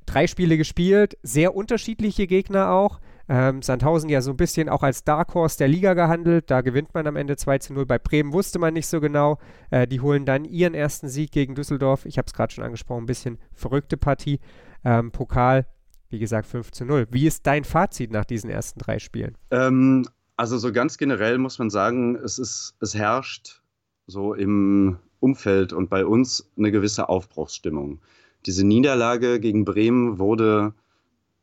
drei 0.04 0.26
Spiele 0.26 0.58
gespielt, 0.58 1.16
sehr 1.22 1.56
unterschiedliche 1.56 2.26
Gegner 2.26 2.72
auch. 2.72 3.00
Ähm, 3.28 3.60
Sandhausen 3.62 4.08
ja 4.08 4.20
so 4.20 4.30
ein 4.30 4.36
bisschen 4.36 4.68
auch 4.68 4.82
als 4.82 5.02
Dark 5.04 5.34
Horse 5.34 5.58
der 5.58 5.68
Liga 5.68 5.94
gehandelt. 5.94 6.50
Da 6.50 6.60
gewinnt 6.60 6.94
man 6.94 7.06
am 7.06 7.16
Ende 7.16 7.36
2 7.36 7.58
zu 7.58 7.74
0. 7.74 7.86
Bei 7.86 7.98
Bremen 7.98 8.32
wusste 8.32 8.58
man 8.58 8.74
nicht 8.74 8.86
so 8.86 9.00
genau. 9.00 9.38
Äh, 9.70 9.86
die 9.88 10.00
holen 10.00 10.24
dann 10.24 10.44
ihren 10.44 10.74
ersten 10.74 11.08
Sieg 11.08 11.32
gegen 11.32 11.54
Düsseldorf. 11.54 12.06
Ich 12.06 12.18
habe 12.18 12.26
es 12.26 12.34
gerade 12.34 12.52
schon 12.52 12.64
angesprochen, 12.64 13.04
ein 13.04 13.06
bisschen 13.06 13.38
verrückte 13.52 13.96
Partie. 13.96 14.38
Ähm, 14.84 15.10
Pokal, 15.10 15.66
wie 16.08 16.20
gesagt, 16.20 16.46
5 16.46 16.70
zu 16.70 16.84
0. 16.84 17.08
Wie 17.10 17.26
ist 17.26 17.46
dein 17.46 17.64
Fazit 17.64 18.12
nach 18.12 18.24
diesen 18.24 18.48
ersten 18.50 18.78
drei 18.78 19.00
Spielen? 19.00 19.36
Ähm, 19.50 20.06
also 20.36 20.58
so 20.58 20.72
ganz 20.72 20.98
generell 20.98 21.38
muss 21.38 21.58
man 21.58 21.70
sagen, 21.70 22.16
es, 22.16 22.38
ist, 22.38 22.76
es 22.80 22.94
herrscht 22.94 23.62
so 24.06 24.34
im 24.34 24.98
Umfeld 25.18 25.72
und 25.72 25.90
bei 25.90 26.06
uns 26.06 26.48
eine 26.56 26.70
gewisse 26.70 27.08
Aufbruchsstimmung. 27.08 28.00
Diese 28.44 28.64
Niederlage 28.64 29.40
gegen 29.40 29.64
Bremen 29.64 30.18
wurde, 30.18 30.74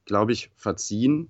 glaube 0.06 0.32
ich, 0.32 0.52
verziehen. 0.56 1.30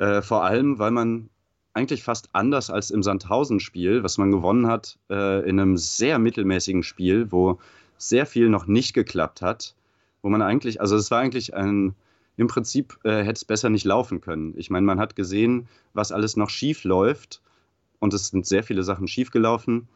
Äh, 0.00 0.22
vor 0.22 0.44
allem, 0.44 0.78
weil 0.78 0.92
man 0.92 1.28
eigentlich 1.74 2.02
fast 2.02 2.30
anders 2.32 2.70
als 2.70 2.90
im 2.90 3.02
Sandhausen-Spiel, 3.02 4.02
was 4.02 4.16
man 4.16 4.30
gewonnen 4.30 4.66
hat, 4.66 4.98
äh, 5.10 5.46
in 5.46 5.60
einem 5.60 5.76
sehr 5.76 6.18
mittelmäßigen 6.18 6.82
Spiel, 6.82 7.30
wo 7.30 7.58
sehr 7.98 8.24
viel 8.24 8.48
noch 8.48 8.66
nicht 8.66 8.94
geklappt 8.94 9.42
hat, 9.42 9.74
wo 10.22 10.30
man 10.30 10.40
eigentlich, 10.40 10.80
also 10.80 10.96
es 10.96 11.10
war 11.10 11.20
eigentlich 11.20 11.54
ein, 11.54 11.94
im 12.38 12.46
Prinzip 12.46 12.98
äh, 13.04 13.18
hätte 13.18 13.32
es 13.32 13.44
besser 13.44 13.68
nicht 13.68 13.84
laufen 13.84 14.22
können. 14.22 14.54
Ich 14.56 14.70
meine, 14.70 14.86
man 14.86 14.98
hat 14.98 15.16
gesehen, 15.16 15.68
was 15.92 16.12
alles 16.12 16.34
noch 16.34 16.48
schief 16.48 16.84
läuft 16.84 17.42
und 17.98 18.14
es 18.14 18.28
sind 18.28 18.46
sehr 18.46 18.62
viele 18.62 18.82
Sachen 18.82 19.06
schief 19.06 19.30
gelaufen 19.30 19.86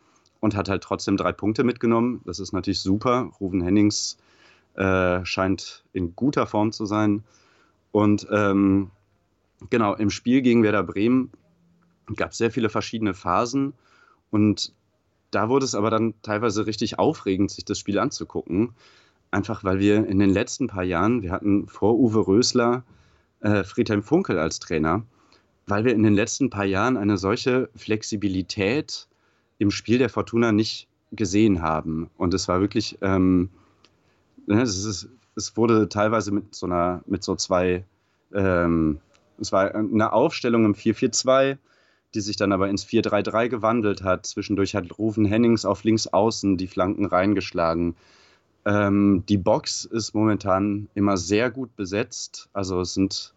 und 0.41 0.55
hat 0.55 0.69
halt 0.69 0.83
trotzdem 0.83 1.17
drei 1.17 1.33
Punkte 1.33 1.65
mitgenommen. 1.65 2.21
Das 2.27 2.41
ist 2.41 2.53
natürlich 2.53 2.81
super. 2.81 3.33
Ruven 3.41 3.63
Hennings 3.63 4.19
äh, 4.75 5.25
scheint 5.25 5.83
in 5.95 6.15
guter 6.15 6.47
Form 6.47 6.73
zu 6.73 6.85
sein 6.85 7.25
und 7.91 8.27
ähm, 8.31 8.91
genau, 9.71 9.95
im 9.95 10.11
Spiel 10.11 10.43
gegen 10.43 10.63
Werder 10.63 10.83
Bremen 10.83 11.31
gab 12.17 12.33
es 12.33 12.39
sehr 12.39 12.51
viele 12.51 12.69
verschiedene 12.69 13.15
Phasen 13.15 13.73
und 14.31 14.73
da 15.31 15.49
wurde 15.49 15.65
es 15.65 15.75
aber 15.75 15.91
dann 15.91 16.15
teilweise 16.23 16.67
richtig 16.67 16.99
aufregend, 16.99 17.51
sich 17.51 17.65
das 17.65 17.79
Spiel 17.79 17.99
anzugucken. 17.99 18.75
Einfach 19.31 19.65
weil 19.65 19.81
wir 19.81 20.07
in 20.07 20.21
den 20.21 20.31
letzten 20.31 20.69
paar 20.69 20.85
Jahren, 20.85 21.23
wir 21.23 21.33
hatten 21.33 21.67
vor 21.67 21.99
Uwe 21.99 22.27
Rösler 22.27 22.85
äh, 23.41 23.65
Friedhelm 23.65 24.03
Funkel 24.03 24.39
als 24.39 24.61
Trainer, 24.61 25.03
weil 25.67 25.85
wir 25.85 25.93
in 25.93 26.05
den 26.05 26.15
letzten 26.15 26.51
paar 26.51 26.65
Jahren 26.65 26.97
eine 26.97 27.19
solche 27.19 27.69
Flexibilität 27.75 29.09
im 29.59 29.71
Spiel 29.71 29.99
der 29.99 30.09
Fortuna 30.09 30.53
nicht 30.53 30.89
gesehen 31.11 31.63
haben. 31.63 32.11
Und 32.17 32.33
es 32.35 32.47
war 32.49 32.61
wirklich, 32.61 32.99
ähm, 33.03 33.51
ne, 34.47 34.63
es, 34.63 34.85
ist, 34.85 35.09
es, 35.35 35.57
wurde 35.57 35.89
teilweise 35.89 36.33
mit 36.33 36.55
so 36.55 36.67
einer, 36.67 37.03
mit 37.07 37.25
so 37.25 37.35
zwei 37.35 37.85
ähm, 38.33 39.01
es 39.39 39.53
war 39.53 39.75
eine 39.75 40.13
Aufstellung 40.13 40.65
im 40.65 40.75
4-4-2, 40.75 41.59
die 42.15 42.21
sich 42.21 42.37
dann 42.37 42.53
aber 42.53 42.69
ins 42.69 42.85
4-3-3 42.85 43.49
gewandelt 43.49 44.03
hat. 44.03 44.27
Zwischendurch 44.27 44.75
hat 44.75 44.99
Rufen 44.99 45.25
Hennings 45.25 45.65
auf 45.65 45.85
links 45.85 46.07
außen 46.07 46.57
die 46.57 46.69
Flanken 46.69 47.07
reingeschlagen. 47.07 47.97
Ähm, 48.65 49.25
die 49.29 49.39
Box 49.39 49.85
ist 49.85 50.15
momentan 50.15 50.89
immer 50.95 51.17
sehr 51.17 51.51
gut 51.51 51.75
besetzt. 51.77 52.49
Also 52.53 52.81
es 52.81 52.95
sind 52.95 53.35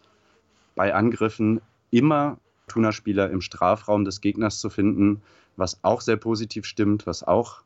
bei 0.76 0.94
Angriffen 0.94 1.62
immer 1.92 2.38
Tuner-Spieler 2.68 3.30
im 3.32 3.42
Strafraum 3.42 4.06
des 4.06 4.22
Gegners 4.22 4.60
zu 4.60 4.70
finden, 4.70 5.22
was 5.56 5.84
auch 5.84 6.02
sehr 6.02 6.18
positiv 6.18 6.66
stimmt, 6.66 7.08
was 7.08 7.24
auch 7.24 7.64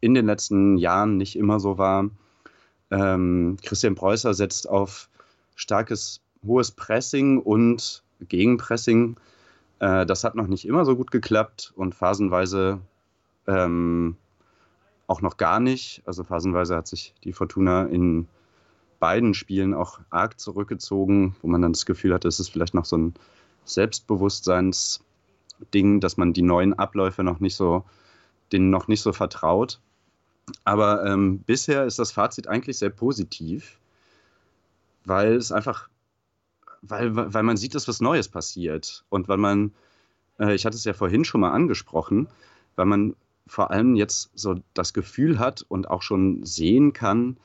in 0.00 0.14
den 0.14 0.26
letzten 0.26 0.76
Jahren 0.76 1.16
nicht 1.16 1.36
immer 1.36 1.60
so 1.60 1.78
war. 1.78 2.10
Ähm, 2.90 3.56
Christian 3.62 3.94
Preußer 3.94 4.34
setzt 4.34 4.68
auf 4.68 5.08
starkes 5.54 6.20
hohes 6.46 6.70
Pressing 6.70 7.38
und 7.38 8.02
Gegenpressing. 8.20 9.16
Äh, 9.78 10.06
das 10.06 10.24
hat 10.24 10.34
noch 10.34 10.46
nicht 10.46 10.66
immer 10.66 10.84
so 10.84 10.96
gut 10.96 11.10
geklappt 11.10 11.72
und 11.76 11.94
phasenweise 11.94 12.80
ähm, 13.46 14.16
auch 15.06 15.20
noch 15.20 15.36
gar 15.36 15.60
nicht. 15.60 16.02
Also 16.06 16.24
phasenweise 16.24 16.76
hat 16.76 16.86
sich 16.86 17.14
die 17.24 17.32
Fortuna 17.32 17.84
in 17.84 18.28
beiden 18.98 19.34
Spielen 19.34 19.74
auch 19.74 20.00
arg 20.10 20.38
zurückgezogen, 20.38 21.34
wo 21.42 21.48
man 21.48 21.60
dann 21.60 21.72
das 21.72 21.86
Gefühl 21.86 22.14
hatte, 22.14 22.28
es 22.28 22.38
ist 22.38 22.50
vielleicht 22.50 22.74
noch 22.74 22.84
so 22.84 22.96
ein 22.96 23.14
Selbstbewusstseinsding, 23.64 26.00
dass 26.00 26.16
man 26.16 26.32
die 26.32 26.42
neuen 26.42 26.78
Abläufe 26.78 27.24
noch 27.24 27.40
nicht 27.40 27.56
so, 27.56 27.84
denen 28.52 28.70
noch 28.70 28.86
nicht 28.86 29.02
so 29.02 29.12
vertraut. 29.12 29.80
Aber 30.64 31.04
ähm, 31.04 31.40
bisher 31.40 31.84
ist 31.84 31.98
das 31.98 32.12
Fazit 32.12 32.46
eigentlich 32.46 32.78
sehr 32.78 32.90
positiv, 32.90 33.80
weil 35.04 35.34
es 35.34 35.50
einfach 35.50 35.88
weil, 36.82 37.14
weil 37.14 37.42
man 37.42 37.56
sieht, 37.56 37.74
dass 37.74 37.88
was 37.88 38.00
Neues 38.00 38.28
passiert. 38.28 39.04
Und 39.08 39.28
weil 39.28 39.38
man, 39.38 39.72
äh, 40.38 40.54
ich 40.54 40.66
hatte 40.66 40.76
es 40.76 40.84
ja 40.84 40.92
vorhin 40.92 41.24
schon 41.24 41.40
mal 41.40 41.52
angesprochen, 41.52 42.28
weil 42.76 42.86
man 42.86 43.14
vor 43.46 43.70
allem 43.70 43.94
jetzt 43.94 44.30
so 44.34 44.56
das 44.74 44.92
Gefühl 44.92 45.38
hat 45.38 45.64
und 45.68 45.88
auch 45.88 46.02
schon 46.02 46.44
sehen 46.44 46.92
kann, 46.92 47.36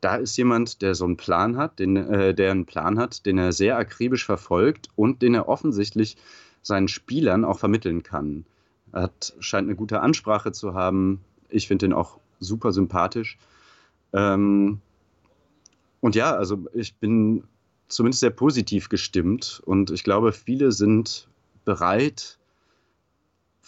da 0.00 0.16
ist 0.16 0.36
jemand, 0.36 0.82
der 0.82 0.94
so 0.94 1.06
einen 1.06 1.16
Plan 1.16 1.56
hat, 1.56 1.78
den, 1.78 1.96
äh, 1.96 2.34
der 2.34 2.50
einen 2.50 2.66
Plan 2.66 2.98
hat, 2.98 3.24
den 3.24 3.38
er 3.38 3.52
sehr 3.52 3.78
akribisch 3.78 4.26
verfolgt 4.26 4.88
und 4.96 5.22
den 5.22 5.34
er 5.34 5.48
offensichtlich 5.48 6.16
seinen 6.62 6.88
Spielern 6.88 7.44
auch 7.44 7.58
vermitteln 7.58 8.02
kann. 8.02 8.44
Er 8.92 9.02
hat, 9.04 9.34
scheint 9.40 9.66
eine 9.66 9.76
gute 9.76 10.00
Ansprache 10.00 10.52
zu 10.52 10.74
haben. 10.74 11.20
Ich 11.48 11.68
finde 11.68 11.86
den 11.86 11.92
auch 11.94 12.18
super 12.38 12.72
sympathisch. 12.72 13.38
Ähm, 14.12 14.80
und 16.00 16.14
ja, 16.14 16.34
also 16.36 16.66
ich 16.74 16.96
bin 16.96 17.44
zumindest 17.88 18.20
sehr 18.20 18.30
positiv 18.30 18.88
gestimmt. 18.88 19.62
Und 19.64 19.90
ich 19.90 20.04
glaube, 20.04 20.32
viele 20.32 20.72
sind 20.72 21.28
bereit, 21.64 22.38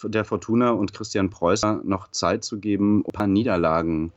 der 0.03 0.25
Fortuna 0.25 0.71
und 0.71 0.93
Christian 0.93 1.29
Preußer 1.29 1.81
noch 1.83 2.11
Zeit 2.11 2.43
zu 2.43 2.59
geben, 2.59 3.03
ein 3.07 3.11
paar 3.11 3.27
Niederlagen 3.27 4.11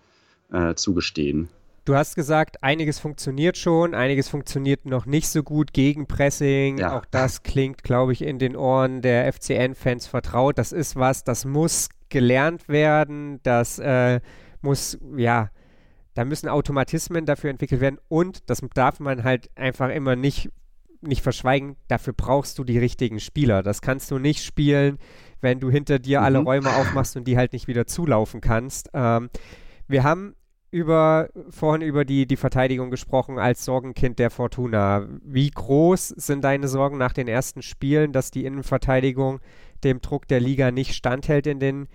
äh, 0.52 0.74
zu 0.74 0.94
gestehen. 0.94 1.48
Du 1.86 1.94
hast 1.94 2.14
gesagt, 2.14 2.62
einiges 2.62 2.98
funktioniert 2.98 3.56
schon, 3.56 3.94
einiges 3.94 4.28
funktioniert 4.28 4.84
noch 4.84 5.06
nicht 5.06 5.28
so 5.28 5.42
gut. 5.42 5.72
Gegenpressing, 5.72 6.78
ja. 6.78 6.96
auch 6.96 7.06
das 7.06 7.42
klingt, 7.42 7.82
glaube 7.82 8.12
ich, 8.12 8.22
in 8.22 8.38
den 8.38 8.54
Ohren 8.54 9.00
der 9.00 9.32
FCN-Fans 9.32 10.06
vertraut. 10.06 10.58
Das 10.58 10.72
ist 10.72 10.96
was, 10.96 11.24
das 11.24 11.46
muss 11.46 11.88
gelernt 12.10 12.68
werden, 12.68 13.40
das 13.42 13.78
äh, 13.78 14.20
muss, 14.60 14.98
ja, 15.16 15.48
da 16.20 16.26
müssen 16.26 16.50
Automatismen 16.50 17.24
dafür 17.24 17.48
entwickelt 17.48 17.80
werden 17.80 17.98
und 18.08 18.50
das 18.50 18.60
darf 18.74 19.00
man 19.00 19.24
halt 19.24 19.48
einfach 19.56 19.88
immer 19.88 20.16
nicht, 20.16 20.50
nicht 21.00 21.22
verschweigen, 21.22 21.76
dafür 21.88 22.12
brauchst 22.12 22.58
du 22.58 22.64
die 22.64 22.78
richtigen 22.78 23.20
Spieler. 23.20 23.62
Das 23.62 23.80
kannst 23.80 24.10
du 24.10 24.18
nicht 24.18 24.44
spielen, 24.44 24.98
wenn 25.40 25.60
du 25.60 25.70
hinter 25.70 25.98
dir 25.98 26.18
mhm. 26.20 26.24
alle 26.26 26.38
Räume 26.40 26.76
aufmachst 26.76 27.16
und 27.16 27.26
die 27.26 27.38
halt 27.38 27.54
nicht 27.54 27.68
wieder 27.68 27.86
zulaufen 27.86 28.42
kannst. 28.42 28.90
Ähm, 28.92 29.30
wir 29.88 30.04
haben 30.04 30.34
über, 30.70 31.30
vorhin 31.48 31.80
über 31.80 32.04
die, 32.04 32.26
die 32.26 32.36
Verteidigung 32.36 32.90
gesprochen 32.90 33.38
als 33.38 33.64
Sorgenkind 33.64 34.18
der 34.18 34.28
Fortuna. 34.28 35.08
Wie 35.24 35.48
groß 35.48 36.08
sind 36.08 36.44
deine 36.44 36.68
Sorgen 36.68 36.98
nach 36.98 37.14
den 37.14 37.28
ersten 37.28 37.62
Spielen, 37.62 38.12
dass 38.12 38.30
die 38.30 38.44
Innenverteidigung 38.44 39.40
dem 39.84 40.02
Druck 40.02 40.28
der 40.28 40.40
Liga 40.40 40.70
nicht 40.70 40.94
standhält 40.94 41.46
in 41.46 41.60
den 41.60 41.88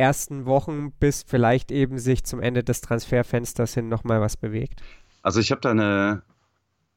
ersten 0.00 0.46
Wochen, 0.46 0.92
bis 0.98 1.22
vielleicht 1.22 1.70
eben 1.70 1.98
sich 1.98 2.24
zum 2.24 2.40
Ende 2.40 2.64
des 2.64 2.80
Transferfensters 2.80 3.74
hin 3.74 3.88
nochmal 3.88 4.20
was 4.20 4.36
bewegt? 4.36 4.82
Also 5.22 5.40
ich 5.40 5.50
habe 5.50 5.60
da 5.60 5.70
eine 5.70 6.22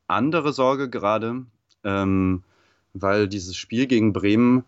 andere 0.07 0.53
Sorge 0.53 0.89
gerade, 0.89 1.45
ähm, 1.83 2.43
weil 2.93 3.27
dieses 3.27 3.57
Spiel 3.57 3.87
gegen 3.87 4.13
Bremen 4.13 4.63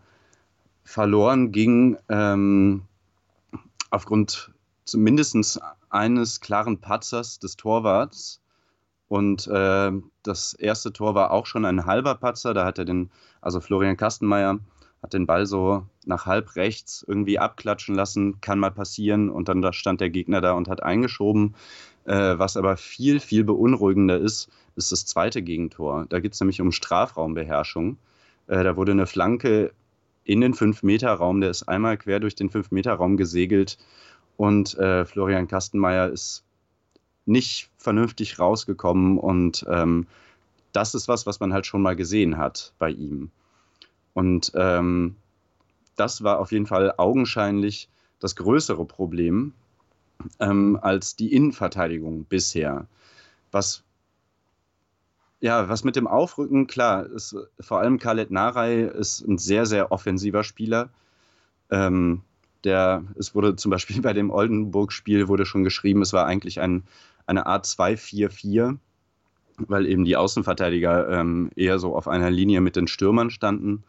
verloren 0.84 1.50
ging 1.50 1.96
ähm, 2.10 2.82
aufgrund 3.90 4.52
zumindest 4.84 5.60
eines 5.88 6.40
klaren 6.40 6.80
Patzers 6.80 7.38
des 7.38 7.56
Torwarts. 7.56 8.40
Und 9.08 9.46
äh, 9.46 9.92
das 10.22 10.52
erste 10.54 10.92
Tor 10.92 11.14
war 11.14 11.30
auch 11.30 11.46
schon 11.46 11.64
ein 11.64 11.86
halber 11.86 12.16
Patzer. 12.16 12.54
Da 12.54 12.64
hat 12.64 12.78
er 12.78 12.84
den, 12.84 13.10
also 13.40 13.60
Florian 13.60 13.96
Kastenmeier, 13.96 14.58
hat 15.02 15.12
den 15.12 15.26
Ball 15.26 15.46
so 15.46 15.84
nach 16.04 16.26
halb 16.26 16.56
rechts 16.56 17.04
irgendwie 17.06 17.38
abklatschen 17.38 17.94
lassen. 17.94 18.40
Kann 18.40 18.58
mal 18.58 18.70
passieren. 18.70 19.30
Und 19.30 19.48
dann 19.48 19.62
da 19.62 19.72
stand 19.72 20.00
der 20.00 20.10
Gegner 20.10 20.40
da 20.40 20.52
und 20.52 20.68
hat 20.68 20.82
eingeschoben. 20.82 21.54
Äh, 22.04 22.38
was 22.38 22.56
aber 22.56 22.76
viel, 22.76 23.20
viel 23.20 23.44
beunruhigender 23.44 24.18
ist, 24.18 24.48
ist 24.76 24.92
das 24.92 25.06
zweite 25.06 25.42
Gegentor. 25.42 26.06
Da 26.08 26.20
geht 26.20 26.34
es 26.34 26.40
nämlich 26.40 26.60
um 26.60 26.72
Strafraumbeherrschung. 26.72 27.98
Äh, 28.46 28.62
da 28.62 28.76
wurde 28.76 28.92
eine 28.92 29.06
Flanke 29.06 29.72
in 30.24 30.40
den 30.40 30.54
5-Meter-Raum, 30.54 31.40
der 31.40 31.50
ist 31.50 31.68
einmal 31.68 31.96
quer 31.96 32.20
durch 32.20 32.34
den 32.34 32.50
5-Meter-Raum 32.50 33.16
gesegelt 33.16 33.78
und 34.36 34.76
äh, 34.76 35.04
Florian 35.04 35.48
Kastenmeier 35.48 36.08
ist 36.08 36.44
nicht 37.26 37.70
vernünftig 37.78 38.38
rausgekommen 38.38 39.18
und 39.18 39.64
ähm, 39.68 40.06
das 40.72 40.94
ist 40.94 41.08
was, 41.08 41.26
was 41.26 41.40
man 41.40 41.52
halt 41.52 41.66
schon 41.66 41.80
mal 41.80 41.96
gesehen 41.96 42.36
hat 42.36 42.72
bei 42.78 42.90
ihm. 42.90 43.30
Und 44.16 44.50
ähm, 44.54 45.14
das 45.94 46.22
war 46.22 46.38
auf 46.38 46.50
jeden 46.50 46.64
Fall 46.64 46.94
augenscheinlich 46.96 47.90
das 48.18 48.34
größere 48.34 48.86
Problem 48.86 49.52
ähm, 50.40 50.78
als 50.80 51.16
die 51.16 51.34
Innenverteidigung 51.34 52.24
bisher. 52.24 52.86
Was 53.52 53.82
ja, 55.40 55.68
was 55.68 55.84
mit 55.84 55.96
dem 55.96 56.06
Aufrücken, 56.06 56.66
klar, 56.66 57.04
ist 57.04 57.36
vor 57.60 57.80
allem 57.80 57.98
Khaled 57.98 58.30
Narei 58.30 58.84
ist 58.84 59.20
ein 59.20 59.36
sehr, 59.36 59.66
sehr 59.66 59.92
offensiver 59.92 60.44
Spieler. 60.44 60.88
Ähm, 61.70 62.22
der, 62.64 63.04
es 63.18 63.34
wurde 63.34 63.54
zum 63.56 63.70
Beispiel 63.70 64.00
bei 64.00 64.14
dem 64.14 64.30
Oldenburg-Spiel 64.30 65.28
wurde 65.28 65.44
schon 65.44 65.62
geschrieben, 65.62 66.00
es 66.00 66.14
war 66.14 66.24
eigentlich 66.24 66.58
ein, 66.58 66.84
eine 67.26 67.44
Art 67.44 67.66
2-4-4, 67.66 68.78
weil 69.58 69.86
eben 69.86 70.04
die 70.04 70.16
Außenverteidiger 70.16 71.08
ähm, 71.08 71.50
eher 71.56 71.78
so 71.78 71.96
auf 71.96 72.08
einer 72.08 72.30
Linie 72.30 72.60
mit 72.60 72.76
den 72.76 72.88
Stürmern 72.88 73.30
standen. 73.30 73.84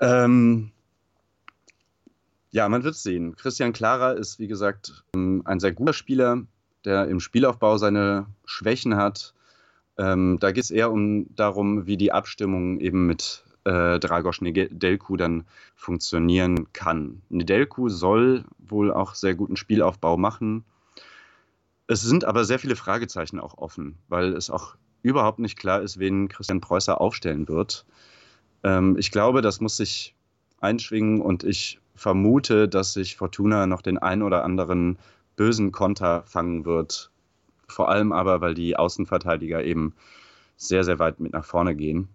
Ähm, 0.00 0.70
ja, 2.50 2.68
man 2.68 2.84
wird 2.84 2.94
sehen. 2.94 3.36
Christian 3.36 3.72
Clara 3.72 4.12
ist, 4.12 4.38
wie 4.38 4.46
gesagt, 4.46 5.04
ähm, 5.14 5.42
ein 5.44 5.60
sehr 5.60 5.72
guter 5.72 5.92
Spieler, 5.92 6.42
der 6.84 7.08
im 7.08 7.20
Spielaufbau 7.20 7.76
seine 7.78 8.26
Schwächen 8.44 8.96
hat. 8.96 9.34
Ähm, 9.98 10.38
da 10.40 10.52
geht 10.52 10.64
es 10.64 10.70
eher 10.70 10.90
um 10.90 11.26
darum, 11.34 11.86
wie 11.86 11.96
die 11.96 12.12
Abstimmung 12.12 12.80
eben 12.80 13.06
mit 13.06 13.44
äh, 13.64 13.98
Dragos 13.98 14.40
Nedelku 14.40 15.16
dann 15.16 15.44
funktionieren 15.74 16.72
kann. 16.72 17.22
Nedelku 17.28 17.88
soll 17.88 18.44
wohl 18.58 18.92
auch 18.92 19.14
sehr 19.14 19.34
guten 19.34 19.56
Spielaufbau 19.56 20.16
machen. 20.16 20.64
Es 21.88 22.00
sind 22.00 22.24
aber 22.24 22.44
sehr 22.44 22.58
viele 22.58 22.76
Fragezeichen 22.76 23.38
auch 23.38 23.58
offen, 23.58 23.98
weil 24.08 24.32
es 24.34 24.50
auch 24.50 24.76
überhaupt 25.02 25.38
nicht 25.38 25.58
klar 25.58 25.82
ist, 25.82 25.98
wen 25.98 26.28
Christian 26.28 26.60
Preußer 26.60 27.00
aufstellen 27.00 27.48
wird. 27.48 27.86
Ähm, 28.64 28.96
ich 28.98 29.10
glaube, 29.12 29.40
das 29.40 29.60
muss 29.60 29.76
sich 29.76 30.14
einschwingen 30.60 31.20
und 31.20 31.44
ich 31.44 31.78
vermute, 31.94 32.68
dass 32.68 32.92
sich 32.92 33.16
Fortuna 33.16 33.66
noch 33.66 33.82
den 33.82 33.98
ein 33.98 34.22
oder 34.22 34.44
anderen 34.44 34.98
bösen 35.36 35.70
Konter 35.70 36.24
fangen 36.24 36.64
wird. 36.64 37.10
Vor 37.68 37.88
allem 37.88 38.12
aber, 38.12 38.40
weil 38.40 38.54
die 38.54 38.76
Außenverteidiger 38.76 39.62
eben 39.62 39.94
sehr, 40.56 40.84
sehr 40.84 40.98
weit 40.98 41.20
mit 41.20 41.32
nach 41.32 41.44
vorne 41.44 41.76
gehen. 41.76 42.08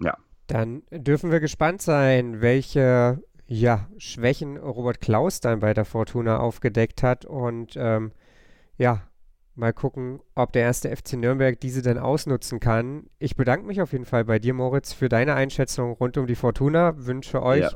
Ja. 0.00 0.16
Dann 0.46 0.82
dürfen 0.90 1.30
wir 1.30 1.40
gespannt 1.40 1.82
sein, 1.82 2.40
welche 2.40 3.22
ja, 3.46 3.88
Schwächen 3.98 4.56
Robert 4.56 5.00
Klaus 5.00 5.40
dann 5.40 5.60
bei 5.60 5.74
der 5.74 5.84
Fortuna 5.84 6.38
aufgedeckt 6.38 7.02
hat 7.02 7.24
und 7.24 7.74
ähm, 7.76 8.12
ja, 8.78 9.02
mal 9.54 9.72
gucken, 9.72 10.20
ob 10.34 10.52
der 10.52 10.62
erste 10.62 10.94
FC 10.94 11.14
Nürnberg 11.14 11.60
diese 11.60 11.82
dann 11.82 11.98
ausnutzen 11.98 12.60
kann. 12.60 13.04
Ich 13.18 13.36
bedanke 13.36 13.66
mich 13.66 13.80
auf 13.80 13.92
jeden 13.92 14.04
Fall 14.04 14.24
bei 14.24 14.38
dir, 14.38 14.54
Moritz, 14.54 14.92
für 14.92 15.08
deine 15.08 15.34
Einschätzung 15.34 15.92
rund 15.92 16.16
um 16.18 16.26
die 16.26 16.34
Fortuna. 16.34 16.94
Wünsche 16.96 17.42
euch, 17.42 17.62
ja. 17.62 17.70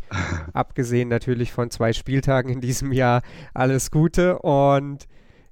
abgesehen 0.52 1.08
natürlich 1.08 1.52
von 1.52 1.70
zwei 1.70 1.92
Spieltagen 1.92 2.50
in 2.50 2.61
diesem 2.61 2.92
Jahr, 2.92 3.22
alles 3.54 3.90
Gute 3.90 4.40
und 4.40 5.06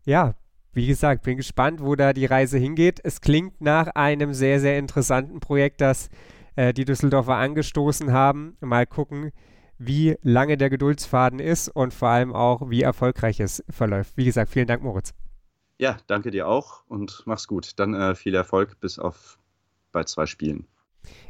ja, 0.05 0.35
wie 0.73 0.87
gesagt, 0.87 1.23
bin 1.23 1.39
gespannt, 1.39 1.81
wo 1.83 1.95
da 1.95 2.13
die 2.13 2.27
Reise 2.27 2.59
hingeht. 2.59 3.01
Es 3.03 3.21
klingt 3.21 3.61
nach 3.61 3.89
einem 3.95 4.35
sehr, 4.35 4.61
sehr 4.61 4.79
interessanten 4.79 5.41
Projekt, 5.41 5.81
das 5.81 6.11
äh, 6.55 6.75
die 6.75 6.85
Düsseldorfer 6.85 7.37
angestoßen 7.37 8.13
haben. 8.13 8.57
Mal 8.61 8.87
gucken, 8.87 9.33
wie 9.79 10.17
lange 10.23 10.57
der 10.57 10.71
Geduldsfaden 10.71 11.39
ist 11.39 11.69
und 11.69 11.95
vor 11.95 12.09
allem 12.09 12.35
auch, 12.35 12.69
wie 12.69 12.83
erfolgreich 12.83 13.41
es 13.41 13.65
verläuft. 13.71 14.17
Wie 14.17 14.25
gesagt, 14.25 14.51
vielen 14.51 14.67
Dank, 14.67 14.83
Moritz. 14.83 15.15
Ja, 15.79 15.99
danke 16.07 16.31
dir 16.31 16.49
auch 16.49 16.85
und 16.89 17.23
mach's 17.27 17.47
gut. 17.47 17.79
Dann 17.79 17.95
äh, 17.95 18.15
viel 18.15 18.35
Erfolg 18.35 18.81
bis 18.81 18.99
auf 18.99 19.39
bei 19.93 20.05
zwei 20.05 20.27
Spielen. 20.27 20.67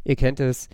Ihr 0.05 0.17
kennt 0.17 0.41
es. 0.41 0.69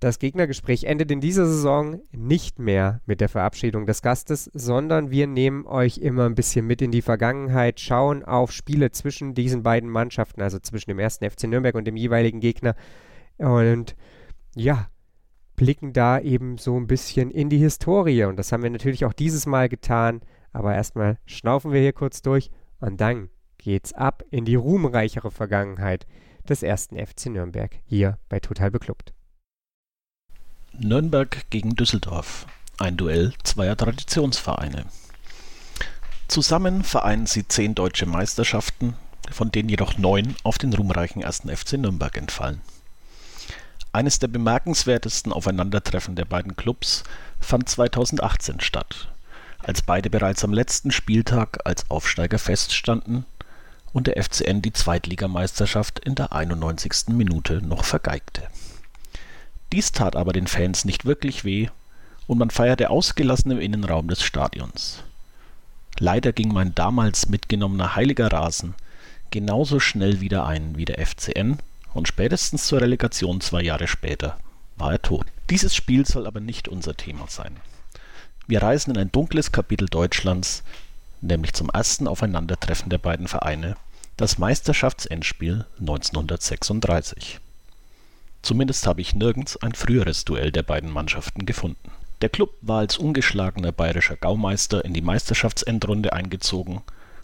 Das 0.00 0.20
Gegnergespräch 0.20 0.84
endet 0.84 1.10
in 1.10 1.20
dieser 1.20 1.44
Saison 1.46 2.00
nicht 2.12 2.60
mehr 2.60 3.00
mit 3.04 3.20
der 3.20 3.28
Verabschiedung 3.28 3.84
des 3.84 4.00
Gastes, 4.00 4.48
sondern 4.54 5.10
wir 5.10 5.26
nehmen 5.26 5.66
euch 5.66 5.98
immer 5.98 6.26
ein 6.26 6.36
bisschen 6.36 6.66
mit 6.68 6.80
in 6.80 6.92
die 6.92 7.02
Vergangenheit, 7.02 7.80
schauen 7.80 8.24
auf 8.24 8.52
Spiele 8.52 8.92
zwischen 8.92 9.34
diesen 9.34 9.64
beiden 9.64 9.90
Mannschaften, 9.90 10.40
also 10.40 10.60
zwischen 10.60 10.90
dem 10.90 11.00
ersten 11.00 11.28
FC 11.28 11.48
Nürnberg 11.48 11.74
und 11.74 11.84
dem 11.84 11.96
jeweiligen 11.96 12.38
Gegner 12.38 12.76
und 13.38 13.96
ja, 14.54 14.88
blicken 15.56 15.92
da 15.92 16.20
eben 16.20 16.58
so 16.58 16.78
ein 16.78 16.86
bisschen 16.86 17.30
in 17.30 17.48
die 17.48 17.58
Historie. 17.58 18.24
Und 18.24 18.36
das 18.36 18.52
haben 18.52 18.62
wir 18.62 18.70
natürlich 18.70 19.04
auch 19.04 19.12
dieses 19.12 19.46
Mal 19.46 19.68
getan. 19.68 20.20
Aber 20.52 20.74
erstmal 20.74 21.18
schnaufen 21.26 21.72
wir 21.72 21.80
hier 21.80 21.92
kurz 21.92 22.22
durch 22.22 22.50
und 22.80 23.00
dann 23.00 23.30
geht's 23.58 23.92
ab 23.92 24.22
in 24.30 24.44
die 24.44 24.54
ruhmreichere 24.54 25.30
Vergangenheit 25.30 26.06
des 26.48 26.62
ersten 26.62 26.96
FC 26.96 27.26
Nürnberg 27.26 27.76
hier 27.84 28.18
bei 28.28 28.40
Total 28.40 28.70
Beklubbt. 28.70 29.12
Nürnberg 30.72 31.50
gegen 31.50 31.74
Düsseldorf. 31.74 32.46
Ein 32.78 32.96
Duell 32.96 33.32
zweier 33.42 33.76
Traditionsvereine. 33.76 34.86
Zusammen 36.28 36.84
vereinen 36.84 37.26
sie 37.26 37.48
zehn 37.48 37.74
deutsche 37.74 38.06
Meisterschaften, 38.06 38.94
von 39.30 39.50
denen 39.50 39.68
jedoch 39.68 39.98
neun 39.98 40.36
auf 40.44 40.58
den 40.58 40.72
ruhmreichen 40.72 41.22
ersten 41.22 41.54
FC 41.54 41.74
Nürnberg 41.74 42.16
entfallen. 42.16 42.60
Eines 43.92 44.18
der 44.18 44.28
bemerkenswertesten 44.28 45.32
Aufeinandertreffen 45.32 46.14
der 46.14 46.26
beiden 46.26 46.54
Clubs 46.54 47.02
fand 47.40 47.68
2018 47.68 48.60
statt, 48.60 49.08
als 49.58 49.82
beide 49.82 50.10
bereits 50.10 50.44
am 50.44 50.52
letzten 50.52 50.90
Spieltag 50.90 51.58
als 51.64 51.90
Aufsteiger 51.90 52.38
feststanden 52.38 53.24
und 53.92 54.06
der 54.06 54.22
FCN 54.22 54.62
die 54.62 54.72
Zweitligameisterschaft 54.72 55.98
in 55.98 56.14
der 56.14 56.32
91. 56.32 57.08
Minute 57.08 57.60
noch 57.62 57.84
vergeigte. 57.84 58.42
Dies 59.72 59.92
tat 59.92 60.16
aber 60.16 60.32
den 60.32 60.46
Fans 60.46 60.84
nicht 60.84 61.04
wirklich 61.04 61.44
weh 61.44 61.68
und 62.26 62.38
man 62.38 62.50
feierte 62.50 62.90
ausgelassen 62.90 63.50
im 63.50 63.60
Innenraum 63.60 64.08
des 64.08 64.22
Stadions. 64.22 65.02
Leider 65.98 66.32
ging 66.32 66.52
mein 66.52 66.74
damals 66.74 67.28
mitgenommener 67.28 67.96
heiliger 67.96 68.32
Rasen 68.32 68.74
genauso 69.30 69.80
schnell 69.80 70.20
wieder 70.20 70.46
ein 70.46 70.76
wie 70.76 70.84
der 70.84 71.04
FCN 71.04 71.58
und 71.94 72.08
spätestens 72.08 72.66
zur 72.66 72.80
Relegation 72.80 73.40
zwei 73.40 73.62
Jahre 73.62 73.88
später 73.88 74.38
war 74.76 74.92
er 74.92 75.02
tot. 75.02 75.26
Dieses 75.50 75.74
Spiel 75.74 76.06
soll 76.06 76.26
aber 76.26 76.40
nicht 76.40 76.68
unser 76.68 76.96
Thema 76.96 77.26
sein. 77.28 77.56
Wir 78.48 78.62
reisen 78.62 78.92
in 78.92 78.96
ein 78.98 79.12
dunkles 79.12 79.52
Kapitel 79.52 79.90
Deutschlands, 79.90 80.62
nämlich 81.20 81.52
zum 81.52 81.68
ersten 81.68 82.08
Aufeinandertreffen 82.08 82.88
der 82.88 82.96
beiden 82.96 83.28
Vereine, 83.28 83.76
das 84.16 84.38
Meisterschaftsendspiel 84.38 85.66
1936. 85.78 87.40
Zumindest 88.40 88.86
habe 88.86 89.02
ich 89.02 89.14
nirgends 89.14 89.58
ein 89.58 89.74
früheres 89.74 90.24
Duell 90.24 90.50
der 90.50 90.62
beiden 90.62 90.90
Mannschaften 90.90 91.44
gefunden. 91.44 91.90
Der 92.22 92.30
Klub 92.30 92.54
war 92.62 92.78
als 92.78 92.96
ungeschlagener 92.96 93.70
bayerischer 93.70 94.16
Gaumeister 94.16 94.82
in 94.82 94.94
die 94.94 95.02
Meisterschaftsendrunde 95.02 96.14
eingezogen 96.14 96.80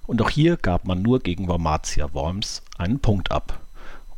und 0.06 0.20
auch 0.20 0.28
hier 0.28 0.58
gab 0.58 0.84
man 0.84 1.00
nur 1.00 1.20
gegen 1.20 1.48
Wormatia 1.48 2.12
Worms 2.12 2.60
einen 2.76 3.00
Punkt 3.00 3.32
ab, 3.32 3.60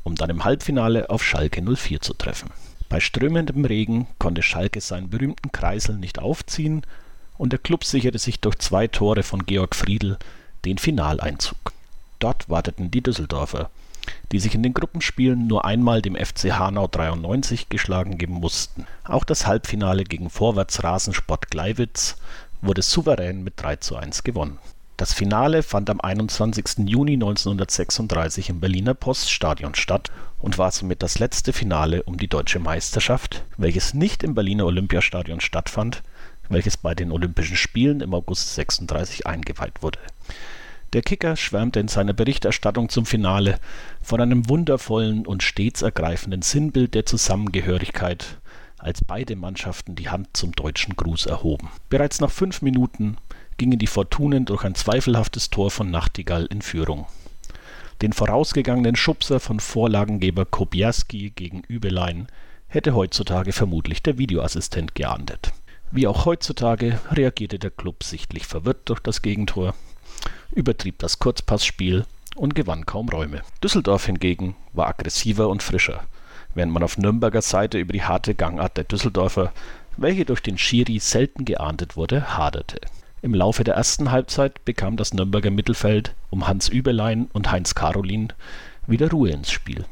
um 0.02 0.16
dann 0.16 0.30
im 0.30 0.42
Halbfinale 0.42 1.08
auf 1.08 1.22
Schalke 1.22 1.62
04 1.62 2.00
zu 2.00 2.14
treffen. 2.14 2.50
Bei 2.88 3.00
strömendem 3.00 3.64
Regen 3.64 4.06
konnte 4.18 4.42
Schalke 4.42 4.80
seinen 4.80 5.10
berühmten 5.10 5.50
Kreisel 5.50 5.96
nicht 5.96 6.18
aufziehen 6.18 6.82
und 7.36 7.52
der 7.52 7.58
Klub 7.58 7.84
sicherte 7.84 8.18
sich 8.18 8.40
durch 8.40 8.58
zwei 8.58 8.86
Tore 8.86 9.22
von 9.22 9.44
Georg 9.44 9.74
Friedl 9.74 10.18
den 10.64 10.78
Finaleinzug. 10.78 11.72
Dort 12.18 12.48
warteten 12.48 12.90
die 12.90 13.02
Düsseldorfer, 13.02 13.70
die 14.32 14.38
sich 14.38 14.54
in 14.54 14.62
den 14.62 14.72
Gruppenspielen 14.72 15.46
nur 15.46 15.64
einmal 15.64 16.00
dem 16.00 16.14
FC 16.14 16.52
Hanau 16.58 16.86
93 16.86 17.68
geschlagen 17.68 18.18
geben 18.18 18.34
mussten. 18.34 18.86
Auch 19.04 19.24
das 19.24 19.46
Halbfinale 19.46 20.04
gegen 20.04 20.30
Vorwärts 20.30 20.82
Rasensport 20.84 21.50
Gleiwitz 21.50 22.16
wurde 22.62 22.82
souverän 22.82 23.42
mit 23.44 23.54
3 23.56 23.76
zu 23.76 23.96
1 23.96 24.24
gewonnen. 24.24 24.58
Das 24.96 25.12
Finale 25.12 25.62
fand 25.62 25.90
am 25.90 26.00
21. 26.00 26.88
Juni 26.88 27.14
1936 27.14 28.48
im 28.48 28.60
Berliner 28.60 28.94
Poststadion 28.94 29.74
statt 29.74 30.10
und 30.38 30.56
war 30.56 30.70
somit 30.70 31.02
das 31.02 31.18
letzte 31.18 31.52
Finale 31.52 32.02
um 32.04 32.16
die 32.16 32.28
deutsche 32.28 32.60
Meisterschaft, 32.60 33.44
welches 33.58 33.92
nicht 33.92 34.22
im 34.22 34.34
Berliner 34.34 34.64
Olympiastadion 34.64 35.40
stattfand, 35.40 36.02
welches 36.48 36.78
bei 36.78 36.94
den 36.94 37.12
Olympischen 37.12 37.58
Spielen 37.58 38.00
im 38.00 38.14
August 38.14 38.54
36 38.54 39.26
eingeweiht 39.26 39.82
wurde. 39.82 39.98
Der 40.94 41.02
Kicker 41.02 41.36
schwärmte 41.36 41.78
in 41.78 41.88
seiner 41.88 42.14
Berichterstattung 42.14 42.88
zum 42.88 43.04
Finale 43.04 43.58
von 44.00 44.22
einem 44.22 44.48
wundervollen 44.48 45.26
und 45.26 45.42
stets 45.42 45.82
ergreifenden 45.82 46.40
Sinnbild 46.40 46.94
der 46.94 47.04
Zusammengehörigkeit, 47.04 48.38
als 48.78 49.04
beide 49.04 49.36
Mannschaften 49.36 49.94
die 49.94 50.08
Hand 50.08 50.28
zum 50.32 50.52
deutschen 50.52 50.96
Gruß 50.96 51.26
erhoben. 51.26 51.68
Bereits 51.90 52.20
nach 52.20 52.30
fünf 52.30 52.62
Minuten 52.62 53.18
gingen 53.56 53.78
die 53.78 53.86
Fortunen 53.86 54.44
durch 54.44 54.64
ein 54.64 54.74
zweifelhaftes 54.74 55.50
Tor 55.50 55.70
von 55.70 55.90
Nachtigall 55.90 56.46
in 56.46 56.62
Führung. 56.62 57.06
Den 58.02 58.12
vorausgegangenen 58.12 58.96
Schubser 58.96 59.40
von 59.40 59.60
Vorlagengeber 59.60 60.44
Kobiaski 60.44 61.30
gegen 61.30 61.62
Übelein 61.62 62.26
hätte 62.68 62.94
heutzutage 62.94 63.52
vermutlich 63.52 64.02
der 64.02 64.18
Videoassistent 64.18 64.94
geahndet. 64.94 65.52
Wie 65.90 66.06
auch 66.06 66.26
heutzutage 66.26 67.00
reagierte 67.10 67.58
der 67.58 67.70
Klub 67.70 68.02
sichtlich 68.02 68.46
verwirrt 68.46 68.88
durch 68.90 69.00
das 69.00 69.22
Gegentor, 69.22 69.74
übertrieb 70.52 70.98
das 70.98 71.18
Kurzpassspiel 71.18 72.04
und 72.34 72.54
gewann 72.54 72.84
kaum 72.84 73.08
Räume. 73.08 73.42
Düsseldorf 73.62 74.06
hingegen 74.06 74.56
war 74.74 74.88
aggressiver 74.88 75.48
und 75.48 75.62
frischer, 75.62 76.04
während 76.54 76.72
man 76.72 76.82
auf 76.82 76.98
Nürnberger 76.98 77.40
Seite 77.40 77.78
über 77.78 77.94
die 77.94 78.02
harte 78.02 78.34
Gangart 78.34 78.76
der 78.76 78.84
Düsseldorfer, 78.84 79.52
welche 79.96 80.26
durch 80.26 80.40
den 80.40 80.58
Schiri 80.58 80.98
selten 80.98 81.46
geahndet 81.46 81.96
wurde, 81.96 82.36
haderte. 82.36 82.80
Im 83.26 83.34
Laufe 83.34 83.64
der 83.64 83.74
ersten 83.74 84.12
Halbzeit 84.12 84.64
bekam 84.64 84.96
das 84.96 85.12
Nürnberger 85.12 85.50
Mittelfeld 85.50 86.14
um 86.30 86.46
Hans 86.46 86.68
Übelein 86.68 87.28
und 87.32 87.50
Heinz 87.50 87.74
Karolin 87.74 88.32
wieder 88.86 89.10
Ruhe 89.10 89.30
ins 89.30 89.50
Spiel. 89.50 89.84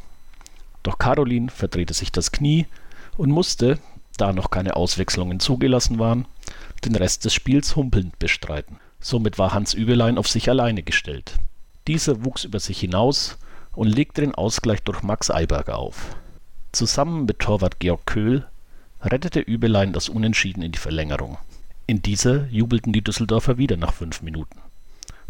Doch 0.85 0.99
Karolin 0.99 1.49
verdrehte 1.49 1.94
sich 1.94 2.12
das 2.12 2.31
Knie 2.31 2.68
und 3.16 3.33
musste, 3.33 3.81
da 4.18 4.33
noch 4.33 4.51
keine 4.51 4.77
Auswechslungen 4.77 5.40
zugelassen 5.40 5.99
waren, 5.99 6.27
den 6.85 6.94
Rest 6.94 7.25
des 7.25 7.35
Spiels 7.35 7.75
humpelnd 7.75 8.16
bestreiten. 8.20 8.77
Somit 9.01 9.37
war 9.37 9.53
Hans 9.53 9.75
Übelein 9.75 10.16
auf 10.16 10.29
sich 10.29 10.49
alleine 10.49 10.85
gestellt. 10.85 11.33
Dieser 11.88 12.25
wuchs 12.25 12.44
über 12.44 12.61
sich 12.61 12.79
hinaus 12.79 13.37
und 13.73 13.88
legte 13.88 14.20
den 14.20 14.37
Ausgleich 14.37 14.85
durch 14.85 15.03
Max 15.03 15.33
Eiberger 15.33 15.77
auf. 15.77 16.14
Zusammen 16.70 17.25
mit 17.25 17.40
Torwart 17.40 17.81
Georg 17.81 18.07
Köhl 18.07 18.47
rettete 19.03 19.40
Übelein 19.40 19.92
das 19.92 20.09
Unentschieden 20.09 20.62
in 20.62 20.70
die 20.70 20.79
Verlängerung 20.79 21.37
in 21.87 22.03
dieser 22.03 22.47
jubelten 22.47 22.92
die 22.92 23.03
Düsseldorfer 23.03 23.59
wieder 23.59 23.77
nach 23.77 23.92
fünf 23.92 24.23
Minuten. 24.23 24.59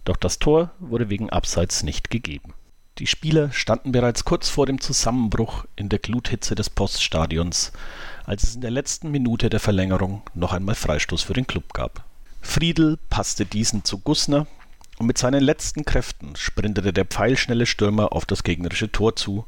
Doch 0.04 0.16
das 0.16 0.38
Tor 0.38 0.70
wurde 0.78 1.08
wegen 1.10 1.30
Abseits 1.30 1.82
nicht 1.82 2.10
gegeben. 2.10 2.54
Die 2.98 3.08
Spieler 3.08 3.50
standen 3.50 3.90
bereits 3.90 4.24
kurz 4.24 4.48
vor 4.48 4.66
dem 4.66 4.80
Zusammenbruch 4.80 5.64
in 5.74 5.88
der 5.88 5.98
Gluthitze 5.98 6.54
des 6.54 6.70
Poststadions, 6.70 7.72
als 8.24 8.44
es 8.44 8.54
in 8.54 8.60
der 8.60 8.70
letzten 8.70 9.10
Minute 9.10 9.50
der 9.50 9.58
Verlängerung 9.58 10.22
noch 10.34 10.52
einmal 10.52 10.76
Freistoß 10.76 11.22
für 11.22 11.32
den 11.32 11.46
Klub 11.46 11.72
gab. 11.72 12.04
Friedel 12.40 12.98
passte 13.10 13.46
diesen 13.46 13.82
zu 13.84 13.98
Gussner 13.98 14.46
und 14.98 15.06
mit 15.06 15.18
seinen 15.18 15.42
letzten 15.42 15.84
Kräften 15.84 16.36
sprintete 16.36 16.92
der 16.92 17.04
pfeilschnelle 17.04 17.66
Stürmer 17.66 18.12
auf 18.12 18.26
das 18.26 18.44
gegnerische 18.44 18.92
Tor 18.92 19.16
zu, 19.16 19.44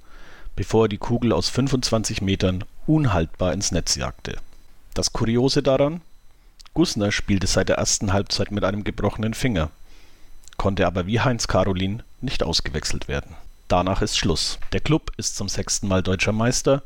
bevor 0.57 0.87
er 0.87 0.88
die 0.88 0.99
Kugel 0.99 1.33
aus 1.33 1.49
25 1.49 2.23
Metern 2.23 2.64
unhaltbar 2.87 3.53
ins 3.53 3.71
Netz 3.71 3.95
jagte. 3.95 4.38
Das 4.95 5.12
Kuriose 5.12 5.62
daran, 5.62 6.01
Gussner 6.77 7.11
spielte 7.11 7.47
seit 7.47 7.71
der 7.71 7.79
ersten 7.79 8.12
Halbzeit 8.12 8.51
mit 8.51 8.62
einem 8.62 8.85
gebrochenen 8.85 9.33
Finger, 9.33 9.71
konnte 10.59 10.87
aber 10.87 11.07
wie 11.07 11.21
Heinz 11.21 11.49
Karolin 11.49 12.03
nicht 12.21 12.43
ausgewechselt 12.43 13.09
werden. 13.09 13.35
Danach 13.67 14.03
ist 14.03 14.19
Schluss. 14.19 14.59
Der 14.75 14.81
Klub 14.81 15.11
ist 15.17 15.37
zum 15.37 15.49
sechsten 15.49 15.89
Mal 15.89 16.03
deutscher 16.03 16.33
Meister 16.33 16.83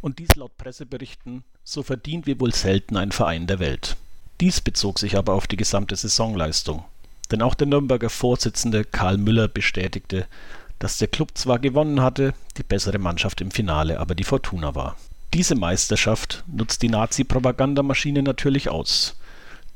und 0.00 0.20
dies 0.20 0.36
laut 0.36 0.56
Presseberichten 0.58 1.42
so 1.64 1.82
verdient 1.82 2.28
wie 2.28 2.38
wohl 2.38 2.54
selten 2.54 2.96
ein 2.96 3.10
Verein 3.10 3.48
der 3.48 3.58
Welt. 3.58 3.96
Dies 4.40 4.60
bezog 4.60 5.00
sich 5.00 5.16
aber 5.16 5.32
auf 5.34 5.48
die 5.48 5.56
gesamte 5.56 5.96
Saisonleistung. 5.96 6.84
Denn 7.32 7.42
auch 7.42 7.54
der 7.54 7.66
Nürnberger 7.66 8.10
Vorsitzende 8.10 8.84
Karl 8.84 9.18
Müller 9.18 9.48
bestätigte, 9.48 10.28
dass 10.78 10.98
der 10.98 11.08
Klub 11.08 11.36
zwar 11.36 11.58
gewonnen 11.58 12.00
hatte, 12.00 12.32
die 12.58 12.62
bessere 12.62 12.98
Mannschaft 12.98 13.40
im 13.40 13.50
Finale 13.50 13.98
aber 13.98 14.14
die 14.14 14.22
Fortuna 14.22 14.76
war. 14.76 14.94
Diese 15.34 15.56
Meisterschaft 15.56 16.44
nutzt 16.46 16.82
die 16.82 16.90
Nazi-Propagandamaschine 16.90 18.22
natürlich 18.22 18.68
aus. 18.68 19.16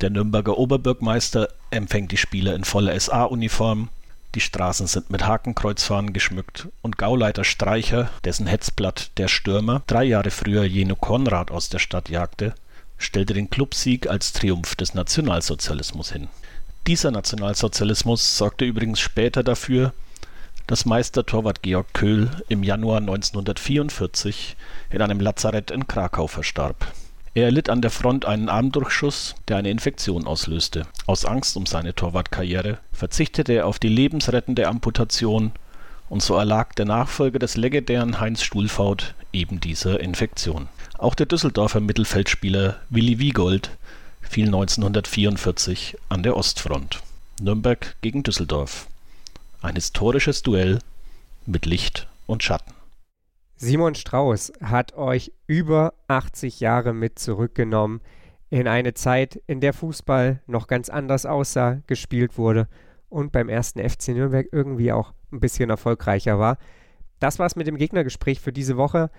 Der 0.03 0.11
Nürnberger 0.11 0.59
Oberbürgermeister 0.59 1.49
empfängt 1.71 2.13
die 2.13 2.19
Spieler 2.19 2.55
in 2.55 2.65
voller 2.65 2.99
SA-Uniform, 3.01 3.89
die 4.35 4.41
Straßen 4.43 4.87
sind 4.87 5.09
mit 5.09 5.27
Hakenkreuzfahnen 5.27 6.13
geschmückt 6.13 6.69
und 6.83 6.99
Gauleiter 6.99 7.45
Streicher, 7.45 8.11
dessen 8.23 8.47
Hetzblatt 8.47 9.11
Der 9.17 9.29
Stürmer 9.29 9.83
drei 9.87 10.05
Jahre 10.05 10.31
früher 10.31 10.65
Jeno 10.65 10.97
Konrad 10.97 11.51
aus 11.51 11.71
der 11.71 11.79
Stadt 11.79 12.11
jagte, 12.11 12.55
stellte 12.99 13.33
den 13.33 13.49
Clubsieg 13.49 14.07
als 14.07 14.35
Triumph 14.35 14.75
des 14.75 14.93
Nationalsozialismus 14.93 16.13
hin. 16.13 16.29
Dieser 16.87 17.11
Nationalsozialismus 17.11 18.37
sorgte 18.37 18.67
übrigens 18.67 19.01
später 19.01 19.43
dafür, 19.43 19.95
dass 20.67 20.85
Meistertorwart 20.85 21.63
Georg 21.63 21.95
Köhl 21.95 22.29
im 22.49 22.63
Januar 22.63 22.99
1944 22.99 24.57
in 24.91 25.01
einem 25.01 25.21
Lazarett 25.21 25.71
in 25.71 25.87
Krakau 25.87 26.27
verstarb 26.27 26.93
er 27.37 27.45
erlitt 27.45 27.69
an 27.69 27.83
der 27.83 27.91
Front 27.91 28.25
einen 28.25 28.49
Armdurchschuss, 28.49 29.35
der 29.47 29.59
eine 29.59 29.69
Infektion 29.69 30.27
auslöste. 30.27 30.87
Aus 31.05 31.27
Angst 31.27 31.59
um 31.59 31.67
seine 31.67 31.95
Torwartkarriere 31.95 32.79
verzichtete 32.93 33.53
er 33.53 33.67
auf 33.67 33.79
die 33.79 33.91
lebensrettende 33.91 34.67
Amputation 34.67 35.53
und 36.09 36.23
so 36.23 36.35
erlag 36.35 36.73
der 36.77 36.87
Nachfolger 36.87 37.39
des 37.39 37.59
legendären 37.59 38.21
Heinz 38.21 38.43
Stuhlfaut 38.43 39.15
eben 39.35 39.61
dieser 39.61 40.01
Infektion. 40.01 40.69
Auch 40.97 41.15
der 41.15 41.27
Düsseldorfer 41.27 41.81
Mittelfeldspieler 41.81 42.81
Willi 42.89 43.19
Wiegold 43.19 43.69
fiel 44.23 44.47
1944 44.47 45.99
an 46.09 46.23
der 46.23 46.39
Ostfront. 46.39 47.03
Nürnberg 47.43 47.97
gegen 48.01 48.23
Düsseldorf. 48.23 48.87
Ein 49.61 49.75
historisches 49.75 50.43
Duell 50.43 50.79
mit 51.45 51.67
Licht 51.67 52.07
und 52.27 52.43
Schatten. 52.43 52.76
Simon 53.59 53.95
Strauß 53.95 54.53
hat 54.61 54.95
euch 54.95 55.33
über 55.47 55.95
80 56.09 56.61
Jahre 56.61 56.93
mit 56.93 57.19
zurückgenommen 57.19 58.03
in 58.51 58.69
eine 58.69 58.93
Zeit, 58.93 59.41
in 59.47 59.61
der 59.61 59.73
Fußball 59.73 60.43
noch 60.47 60.67
ganz 60.67 60.91
anders 60.91 61.25
aussah, 61.25 61.81
gespielt 61.87 62.37
wurde 62.37 62.69
und 63.09 63.33
beim 63.33 63.49
ersten 63.49 63.81
FC 63.81 64.09
Nürnberg 64.09 64.47
irgendwie 64.53 64.93
auch 64.93 65.15
ein 65.33 65.41
bisschen 65.41 65.71
erfolgreicher 65.71 66.39
war. 66.39 66.59
Das 67.19 67.39
war's 67.39 67.57
mit 67.57 67.67
dem 67.67 67.79
Gegnergespräch 67.79 68.41
für 68.41 68.53
diese 68.53 68.77
Woche. 68.77 69.11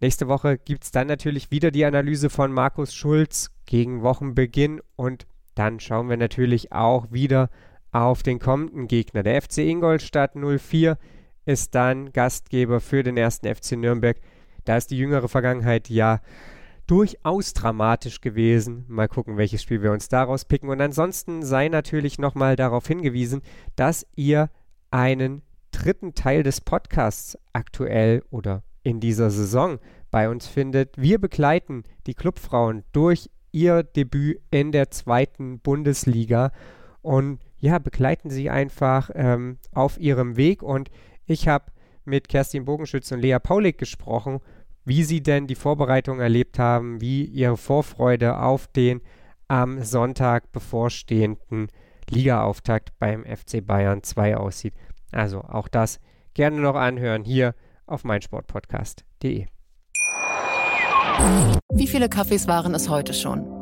Nächste 0.00 0.26
Woche 0.26 0.56
gibt 0.56 0.84
es 0.84 0.90
dann 0.90 1.06
natürlich 1.06 1.50
wieder 1.50 1.70
die 1.70 1.84
Analyse 1.84 2.30
von 2.30 2.50
Markus 2.50 2.94
Schulz 2.94 3.50
gegen 3.66 4.02
Wochenbeginn 4.02 4.80
und 4.96 5.26
dann 5.54 5.80
schauen 5.80 6.08
wir 6.08 6.16
natürlich 6.16 6.72
auch 6.72 7.12
wieder 7.12 7.50
auf 7.92 8.22
den 8.22 8.38
kommenden 8.38 8.88
Gegner. 8.88 9.22
Der 9.22 9.40
FC 9.42 9.58
Ingolstadt 9.58 10.34
04 10.34 10.96
ist 11.44 11.74
dann 11.74 12.12
Gastgeber 12.12 12.80
für 12.80 13.02
den 13.02 13.16
ersten 13.16 13.52
FC 13.52 13.72
Nürnberg. 13.72 14.18
Da 14.64 14.76
ist 14.76 14.90
die 14.90 14.98
jüngere 14.98 15.28
Vergangenheit 15.28 15.88
ja 15.88 16.20
durchaus 16.86 17.52
dramatisch 17.52 18.20
gewesen. 18.20 18.84
Mal 18.88 19.08
gucken, 19.08 19.36
welches 19.36 19.62
Spiel 19.62 19.82
wir 19.82 19.92
uns 19.92 20.08
daraus 20.08 20.44
picken. 20.44 20.68
Und 20.68 20.80
ansonsten 20.80 21.42
sei 21.42 21.68
natürlich 21.68 22.18
nochmal 22.18 22.56
darauf 22.56 22.86
hingewiesen, 22.86 23.42
dass 23.76 24.06
ihr 24.14 24.50
einen 24.90 25.42
dritten 25.70 26.14
Teil 26.14 26.42
des 26.42 26.60
Podcasts 26.60 27.38
aktuell 27.52 28.22
oder 28.30 28.62
in 28.82 29.00
dieser 29.00 29.30
Saison 29.30 29.78
bei 30.10 30.28
uns 30.28 30.46
findet. 30.46 31.00
Wir 31.00 31.18
begleiten 31.18 31.84
die 32.06 32.14
Clubfrauen 32.14 32.84
durch 32.92 33.30
ihr 33.52 33.82
Debüt 33.82 34.40
in 34.50 34.72
der 34.72 34.90
zweiten 34.90 35.60
Bundesliga 35.60 36.52
und 37.00 37.40
ja, 37.58 37.78
begleiten 37.78 38.30
sie 38.30 38.50
einfach 38.50 39.10
ähm, 39.14 39.58
auf 39.72 39.98
ihrem 39.98 40.36
Weg 40.36 40.62
und 40.62 40.90
ich 41.26 41.48
habe 41.48 41.66
mit 42.04 42.28
Kerstin 42.28 42.64
Bogenschütz 42.64 43.12
und 43.12 43.20
Lea 43.20 43.38
Paulik 43.38 43.78
gesprochen, 43.78 44.40
wie 44.84 45.04
sie 45.04 45.22
denn 45.22 45.46
die 45.46 45.54
Vorbereitung 45.54 46.20
erlebt 46.20 46.58
haben, 46.58 47.00
wie 47.00 47.24
ihre 47.24 47.56
Vorfreude 47.56 48.38
auf 48.38 48.66
den 48.66 49.00
am 49.48 49.82
Sonntag 49.82 50.50
bevorstehenden 50.50 51.68
Ligaauftakt 52.10 52.98
beim 52.98 53.24
FC 53.24 53.64
Bayern 53.64 54.02
2 54.02 54.36
aussieht. 54.36 54.74
Also 55.12 55.42
auch 55.42 55.68
das 55.68 56.00
gerne 56.34 56.60
noch 56.60 56.74
anhören 56.74 57.24
hier 57.24 57.54
auf 57.86 58.04
meinsportpodcast.de. 58.04 59.46
Wie 61.74 61.86
viele 61.86 62.08
Kaffees 62.08 62.48
waren 62.48 62.74
es 62.74 62.88
heute 62.88 63.14
schon? 63.14 63.61